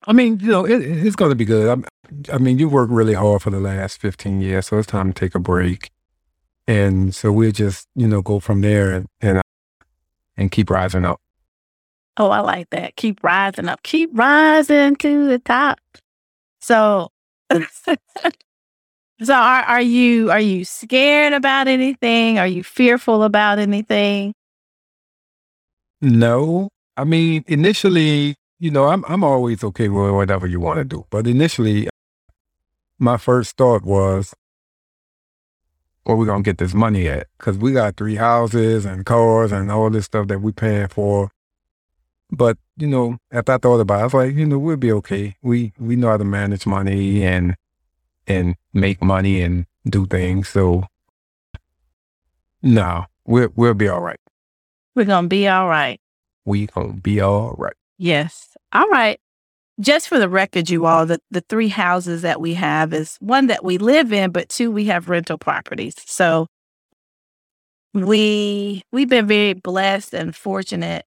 I 0.07 0.12
mean, 0.12 0.40
you 0.40 0.49
know, 0.49 0.64
it, 0.64 0.79
it's 0.79 1.16
going 1.16 1.31
to 1.31 1.37
be 1.37 1.45
good. 1.45 1.69
I'm, 1.69 1.85
I 2.33 2.38
mean, 2.38 2.59
you 2.59 2.69
worked 2.69 2.93
really 2.93 3.14
hard 3.14 3.43
for 3.43 3.51
the 3.51 3.61
last 3.61 4.01
15 4.01 4.40
years, 4.40 4.66
so 4.66 4.79
it's 4.79 4.87
time 4.87 5.12
to 5.12 5.19
take 5.19 5.35
a 5.35 5.38
break. 5.38 5.90
And 6.66 7.14
so 7.14 7.33
we'll 7.33 7.53
just, 7.53 7.87
you 7.95 8.07
know, 8.07 8.23
go 8.23 8.40
from 8.40 8.61
there 8.61 8.93
and 8.93 9.07
and, 9.21 9.40
and 10.37 10.51
keep 10.51 10.71
rising 10.71 11.05
up. 11.05 11.21
Oh, 12.16 12.31
I 12.31 12.40
like 12.40 12.71
that. 12.71 12.97
Keep 12.97 13.23
rising 13.25 13.69
up. 13.69 13.83
Keep 13.83 14.11
rising 14.12 14.97
to 14.97 15.27
the 15.27 15.38
top. 15.38 15.79
So, 16.61 17.11
so 19.23 19.35
are, 19.35 19.62
are 19.62 19.83
you 19.83 20.31
are 20.31 20.40
you 20.40 20.64
scared 20.64 21.33
about 21.33 21.66
anything? 21.66 22.38
Are 22.38 22.47
you 22.47 22.62
fearful 22.62 23.23
about 23.23 23.59
anything? 23.59 24.35
No. 26.01 26.69
I 26.97 27.05
mean, 27.05 27.45
initially, 27.47 28.37
you 28.59 28.71
know, 28.71 28.89
I'm 28.89 29.05
I'm 29.09 29.25
always 29.25 29.65
okay 29.65 29.89
with 29.89 30.13
whatever 30.13 30.47
you 30.47 30.61
want 30.61 30.79
to 30.79 30.85
do. 30.85 31.07
But 31.11 31.27
initially, 31.27 31.89
my 32.99 33.17
first 33.17 33.57
thought 33.57 33.83
was, 33.83 34.35
where 36.05 36.17
we 36.17 36.27
gonna 36.27 36.43
get 36.43 36.59
this 36.59 36.75
money 36.75 37.09
at? 37.09 37.27
Because 37.39 37.59
we 37.59 37.73
got 37.73 37.97
three 37.97 38.17
houses 38.17 38.85
and 38.85 39.05
cars 39.07 39.53
and 39.53 39.71
all 39.71 39.91
this 39.91 40.07
stuff 40.07 40.29
that 40.29 40.41
we 40.41 40.53
paying 40.53 40.89
for. 40.89 41.31
But 42.31 42.59
you 42.77 42.87
know, 42.87 43.19
after 43.33 43.53
I 43.53 43.59
thought 43.59 43.81
about 43.81 43.99
it, 43.99 44.01
I 44.01 44.05
was 44.05 44.15
like, 44.15 44.35
you 44.35 44.47
know, 44.47 44.59
we'll 44.59 44.77
be 44.77 44.93
okay. 44.93 45.37
We 45.43 45.73
we 45.79 45.97
know 45.97 46.09
how 46.09 46.17
to 46.17 46.25
manage 46.25 46.67
money 46.67 47.25
and 47.25 47.57
and 48.27 48.57
make 48.73 49.03
money 49.03 49.41
and 49.43 49.67
do 49.89 50.07
things. 50.07 50.49
So 50.49 50.85
no, 52.63 53.07
we'll 53.25 53.51
we'll 53.57 53.75
be 53.75 53.89
all 53.89 54.01
right. 54.01 54.21
We're 54.94 55.05
gonna 55.05 55.29
be 55.29 55.48
all 55.48 55.68
right. 55.68 56.00
We 56.44 56.66
gonna 56.66 56.94
be 56.94 57.20
all 57.20 57.55
right. 57.59 57.74
Yes. 57.98 58.57
All 58.72 58.88
right. 58.88 59.20
Just 59.81 60.09
for 60.09 60.18
the 60.18 60.29
record, 60.29 60.68
you 60.68 60.85
all, 60.85 61.07
the, 61.07 61.20
the 61.31 61.40
three 61.42 61.68
houses 61.68 62.22
that 62.22 62.40
we 62.40 62.55
have 62.55 62.92
is 62.92 63.16
one 63.20 63.46
that 63.46 63.64
we 63.64 63.79
live 63.79 64.12
in, 64.12 64.31
but 64.31 64.48
two, 64.48 64.70
we 64.70 64.85
have 64.87 65.09
rental 65.09 65.38
properties. 65.38 65.94
So 66.05 66.46
we 67.94 68.83
we've 68.92 69.09
been 69.09 69.26
very 69.26 69.55
blessed 69.55 70.14
and 70.14 70.37
fortunate 70.37 71.05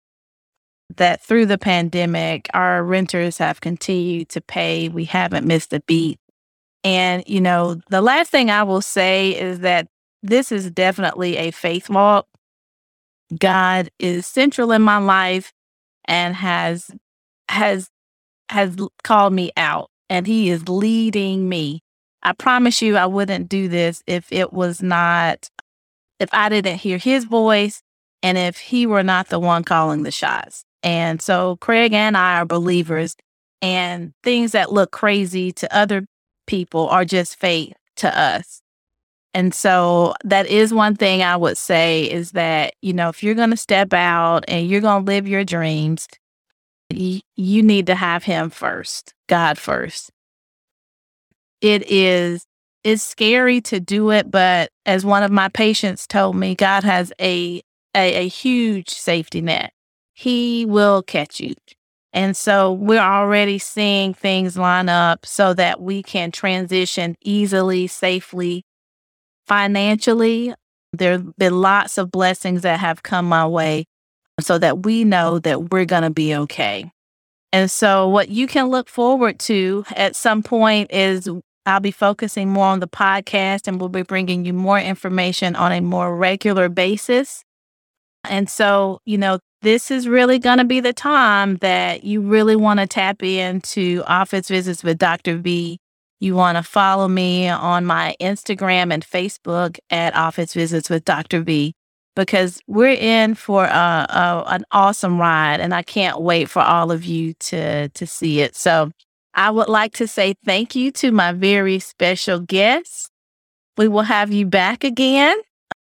that 0.98 1.22
through 1.22 1.46
the 1.46 1.58
pandemic, 1.58 2.50
our 2.54 2.84
renters 2.84 3.38
have 3.38 3.62
continued 3.62 4.30
to 4.30 4.41
pay. 4.41 4.89
We 4.89 5.06
haven't 5.06 5.46
missed 5.48 5.74
a 5.74 5.82
beat. 5.82 6.19
And, 6.84 7.24
you 7.28 7.41
know, 7.41 7.80
the 7.89 8.02
last 8.02 8.32
thing 8.32 8.50
I 8.50 8.63
will 8.63 8.82
say 8.82 9.32
is 9.32 9.60
that 9.60 9.88
this 10.22 10.52
is 10.52 10.69
definitely 10.69 11.38
a 11.38 11.52
faith 11.52 11.89
walk. 11.89 12.28
God 13.39 13.89
is 14.00 14.26
central 14.26 14.72
in 14.72 14.82
my 14.82 14.98
life 14.98 15.52
and 16.06 16.36
has 16.36 16.89
has 17.50 17.89
has 18.50 18.76
called 19.04 19.34
me 19.34 19.52
out 19.58 19.89
and 20.10 20.28
he 20.28 20.50
is 20.50 20.67
leading 20.67 21.48
me. 21.50 21.82
I 22.22 22.34
promise 22.34 22.82
you 22.82 22.96
I 22.98 23.06
wouldn't 23.06 23.50
do 23.50 23.67
this 23.67 24.02
if 24.08 24.32
it 24.32 24.54
was 24.54 24.82
not 24.82 25.50
if 26.19 26.30
I 26.32 26.50
didn't 26.50 26.78
hear 26.78 26.98
his 26.98 27.26
voice 27.26 27.82
and 28.22 28.38
if 28.38 28.58
he 28.58 28.86
were 28.86 29.04
not 29.04 29.30
the 29.30 29.39
one 29.39 29.63
calling 29.63 30.04
the 30.04 30.12
shots. 30.12 30.63
And 30.82 31.22
so 31.22 31.58
Craig 31.58 31.93
and 31.93 32.17
I 32.17 32.39
are 32.39 32.46
believers, 32.46 33.15
and 33.62 34.13
things 34.24 34.52
that 34.52 34.72
look 34.72 34.91
crazy 34.91 35.52
to 35.54 35.76
other 35.76 36.06
people 36.48 36.88
are 36.89 37.06
just 37.06 37.39
faith 37.39 37.74
to 37.98 38.19
us. 38.19 38.62
And 39.34 39.54
so 39.54 40.13
that 40.24 40.46
is 40.48 40.74
one 40.74 40.96
thing 40.96 41.24
I 41.24 41.36
would 41.36 41.58
say 41.58 42.04
is 42.04 42.32
that, 42.32 42.76
you 42.82 42.93
know, 42.93 43.10
if 43.10 43.24
you're 43.24 43.36
going 43.36 43.50
to 43.50 43.58
step 43.58 43.91
out 43.93 44.46
and 44.48 44.67
you're 44.67 44.82
going 44.82 45.06
to 45.06 45.12
live 45.12 45.28
your 45.28 45.43
dreams, 45.43 46.08
y- 46.91 47.22
you 47.36 47.63
need 47.63 47.88
to 47.88 47.96
have 47.96 48.24
him 48.24 48.50
first, 48.50 49.13
God 49.28 49.58
first. 49.58 50.12
It 51.62 51.89
is 51.89 52.46
it's 52.84 53.02
scary 53.02 53.62
to 53.62 53.80
do 53.80 54.12
it, 54.12 54.30
but 54.30 54.69
as 54.86 55.06
one 55.06 55.24
of 55.24 55.32
my 55.32 55.48
patients 55.48 56.06
told 56.06 56.36
me, 56.36 56.54
God 56.54 56.84
has 56.84 57.13
a 57.19 57.62
a, 57.96 58.26
a 58.26 58.28
huge 58.28 58.89
safety 58.89 59.41
net. 59.41 59.72
He 60.13 60.65
will 60.65 61.02
catch 61.02 61.39
you. 61.39 61.56
And 62.12 62.38
so 62.38 62.72
we're 62.72 63.00
already 63.00 63.58
seeing 63.58 64.13
things 64.13 64.58
line 64.58 64.89
up 64.89 65.26
so 65.26 65.54
that 65.56 65.82
we 65.82 66.04
can 66.04 66.32
transition 66.32 67.15
easily, 67.24 67.88
safely, 67.88 68.65
financially. 69.48 70.54
There 70.92 71.14
have 71.14 71.36
been 71.38 71.60
lots 71.60 71.98
of 71.98 72.12
blessings 72.12 72.62
that 72.62 72.80
have 72.80 73.04
come 73.04 73.28
my 73.28 73.48
way 73.48 73.86
so 74.40 74.58
that 74.58 74.84
we 74.84 75.04
know 75.04 75.40
that 75.40 75.72
we're 75.72 75.86
going 75.86 76.04
to 76.04 76.10
be 76.10 76.36
okay. 76.36 76.92
And 77.52 77.70
so, 77.70 78.08
what 78.10 78.30
you 78.30 78.48
can 78.48 78.68
look 78.68 78.90
forward 78.90 79.40
to 79.42 79.86
at 79.96 80.16
some 80.16 80.42
point 80.42 80.92
is 80.92 81.30
I'll 81.66 81.80
be 81.80 81.92
focusing 81.92 82.50
more 82.50 82.66
on 82.66 82.80
the 82.80 82.88
podcast 82.88 83.68
and 83.68 83.80
we'll 83.80 83.90
be 83.90 84.02
bringing 84.02 84.46
you 84.46 84.54
more 84.54 84.80
information 84.80 85.56
on 85.56 85.72
a 85.72 85.82
more 85.82 86.16
regular 86.16 86.68
basis. 86.68 87.44
And 88.26 88.50
so, 88.50 89.00
you 89.06 89.18
know, 89.18 89.40
this 89.62 89.92
is 89.92 90.08
really 90.08 90.40
going 90.40 90.58
to 90.58 90.66
be 90.66 90.80
the 90.80 90.94
time 90.94 91.58
that 91.58 92.04
you 92.04 92.22
really 92.22 92.56
want 92.56 92.80
to 92.80 92.88
tap 92.88 93.24
into 93.24 94.04
office 94.08 94.50
visits 94.50 94.84
with 94.84 94.98
Dr. 94.98 95.38
V. 95.38 95.78
You 96.24 96.36
want 96.36 96.58
to 96.58 96.64
follow 96.64 97.10
me 97.10 97.50
on 97.50 97.84
my 97.86 98.16
Instagram 98.22 98.94
and 98.94 99.06
Facebook 99.06 99.78
at 99.90 100.16
Office 100.16 100.54
Visits 100.54 100.90
with 100.90 101.04
Dr. 101.04 101.42
V 101.42 101.74
because 102.16 102.62
we're 102.66 102.94
in 102.98 103.36
for 103.36 103.66
a, 103.66 103.68
a, 103.68 104.44
an 104.48 104.64
awesome 104.72 105.20
ride 105.20 105.60
and 105.60 105.74
I 105.74 105.82
can't 105.82 106.22
wait 106.22 106.50
for 106.50 106.62
all 106.62 106.94
of 106.94 107.04
you 107.04 107.34
to 107.34 107.90
to 107.90 108.08
see 108.08 108.40
it. 108.40 108.56
So 108.56 108.92
I 109.34 109.52
would 109.52 109.68
like 109.68 109.96
to 109.96 110.08
say 110.08 110.36
thank 110.46 110.76
you 110.76 110.94
to 110.94 111.12
my 111.12 111.34
very 111.34 111.80
special 111.80 112.40
guests. 112.40 113.10
We 113.78 113.90
will 113.90 114.04
have 114.04 114.32
you 114.32 114.46
back 114.46 114.86
again 114.86 115.36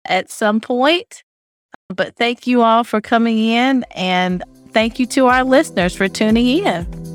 at 0.05 0.29
some 0.29 0.61
point. 0.61 1.23
But 1.89 2.17
thank 2.17 2.49
you 2.49 2.63
all 2.63 2.83
for 2.83 3.01
coming 3.01 3.39
in 3.39 3.85
and 3.95 4.43
thank 4.71 4.99
you 4.99 5.07
to 5.07 5.27
our 5.27 5.45
listeners 5.45 5.95
for 5.95 6.09
tuning 6.09 6.67
in. 6.67 7.06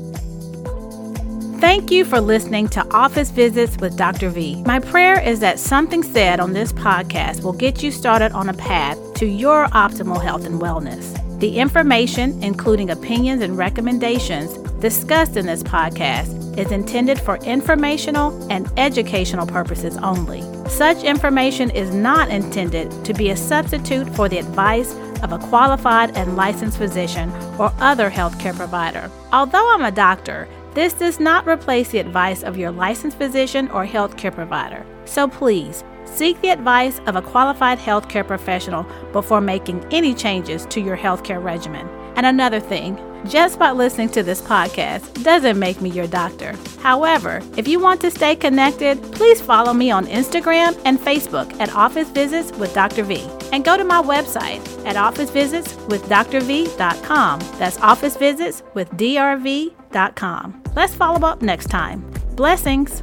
Thank 1.62 1.92
you 1.92 2.04
for 2.04 2.20
listening 2.20 2.66
to 2.70 2.84
Office 2.92 3.30
Visits 3.30 3.76
with 3.76 3.96
Dr. 3.96 4.30
V. 4.30 4.64
My 4.64 4.80
prayer 4.80 5.20
is 5.20 5.38
that 5.38 5.60
something 5.60 6.02
said 6.02 6.40
on 6.40 6.52
this 6.52 6.72
podcast 6.72 7.44
will 7.44 7.52
get 7.52 7.84
you 7.84 7.92
started 7.92 8.32
on 8.32 8.48
a 8.48 8.52
path 8.54 8.98
to 9.14 9.26
your 9.26 9.68
optimal 9.68 10.20
health 10.20 10.44
and 10.44 10.60
wellness. 10.60 11.16
The 11.38 11.58
information, 11.58 12.42
including 12.42 12.90
opinions 12.90 13.42
and 13.42 13.56
recommendations 13.56 14.58
discussed 14.80 15.36
in 15.36 15.46
this 15.46 15.62
podcast, 15.62 16.58
is 16.58 16.72
intended 16.72 17.20
for 17.20 17.36
informational 17.44 18.32
and 18.50 18.68
educational 18.76 19.46
purposes 19.46 19.96
only. 19.98 20.42
Such 20.68 21.04
information 21.04 21.70
is 21.70 21.94
not 21.94 22.28
intended 22.28 23.04
to 23.04 23.14
be 23.14 23.30
a 23.30 23.36
substitute 23.36 24.08
for 24.16 24.28
the 24.28 24.38
advice 24.38 24.96
of 25.22 25.30
a 25.30 25.38
qualified 25.38 26.16
and 26.16 26.36
licensed 26.36 26.76
physician 26.76 27.30
or 27.56 27.72
other 27.78 28.10
healthcare 28.10 28.56
provider. 28.56 29.08
Although 29.32 29.72
I'm 29.72 29.84
a 29.84 29.92
doctor, 29.92 30.48
this 30.74 30.94
does 30.94 31.20
not 31.20 31.46
replace 31.46 31.90
the 31.90 31.98
advice 31.98 32.42
of 32.42 32.56
your 32.56 32.70
licensed 32.70 33.18
physician 33.18 33.68
or 33.70 33.86
healthcare 33.86 34.34
provider. 34.34 34.86
So 35.04 35.28
please, 35.28 35.84
seek 36.04 36.40
the 36.40 36.50
advice 36.50 37.00
of 37.06 37.16
a 37.16 37.22
qualified 37.22 37.78
healthcare 37.78 38.26
professional 38.26 38.86
before 39.12 39.40
making 39.40 39.86
any 39.92 40.14
changes 40.14 40.66
to 40.66 40.80
your 40.80 40.96
healthcare 40.96 41.42
regimen. 41.42 41.88
And 42.16 42.26
another 42.26 42.60
thing, 42.60 42.98
just 43.26 43.58
by 43.58 43.70
listening 43.70 44.10
to 44.10 44.22
this 44.22 44.40
podcast 44.40 45.22
doesn't 45.22 45.58
make 45.58 45.80
me 45.80 45.90
your 45.90 46.06
doctor. 46.06 46.54
However, 46.80 47.40
if 47.56 47.66
you 47.68 47.80
want 47.80 48.00
to 48.02 48.10
stay 48.10 48.36
connected, 48.36 49.00
please 49.12 49.40
follow 49.40 49.72
me 49.72 49.90
on 49.90 50.06
Instagram 50.06 50.78
and 50.84 50.98
Facebook 50.98 51.58
at 51.60 51.74
Office 51.74 52.10
Visits 52.10 52.52
with 52.58 52.74
Dr. 52.74 53.04
V. 53.04 53.26
And 53.52 53.64
go 53.64 53.76
to 53.76 53.84
my 53.84 54.02
website 54.02 54.60
at 54.86 54.96
officevisitswithdrv.com. 54.96 57.40
That's 57.58 57.78
Office 57.78 58.16
Visits 58.16 58.62
with 58.74 58.90
Let's 60.74 60.94
follow 60.94 61.26
up 61.26 61.42
next 61.42 61.66
time. 61.66 62.10
Blessings. 62.34 63.02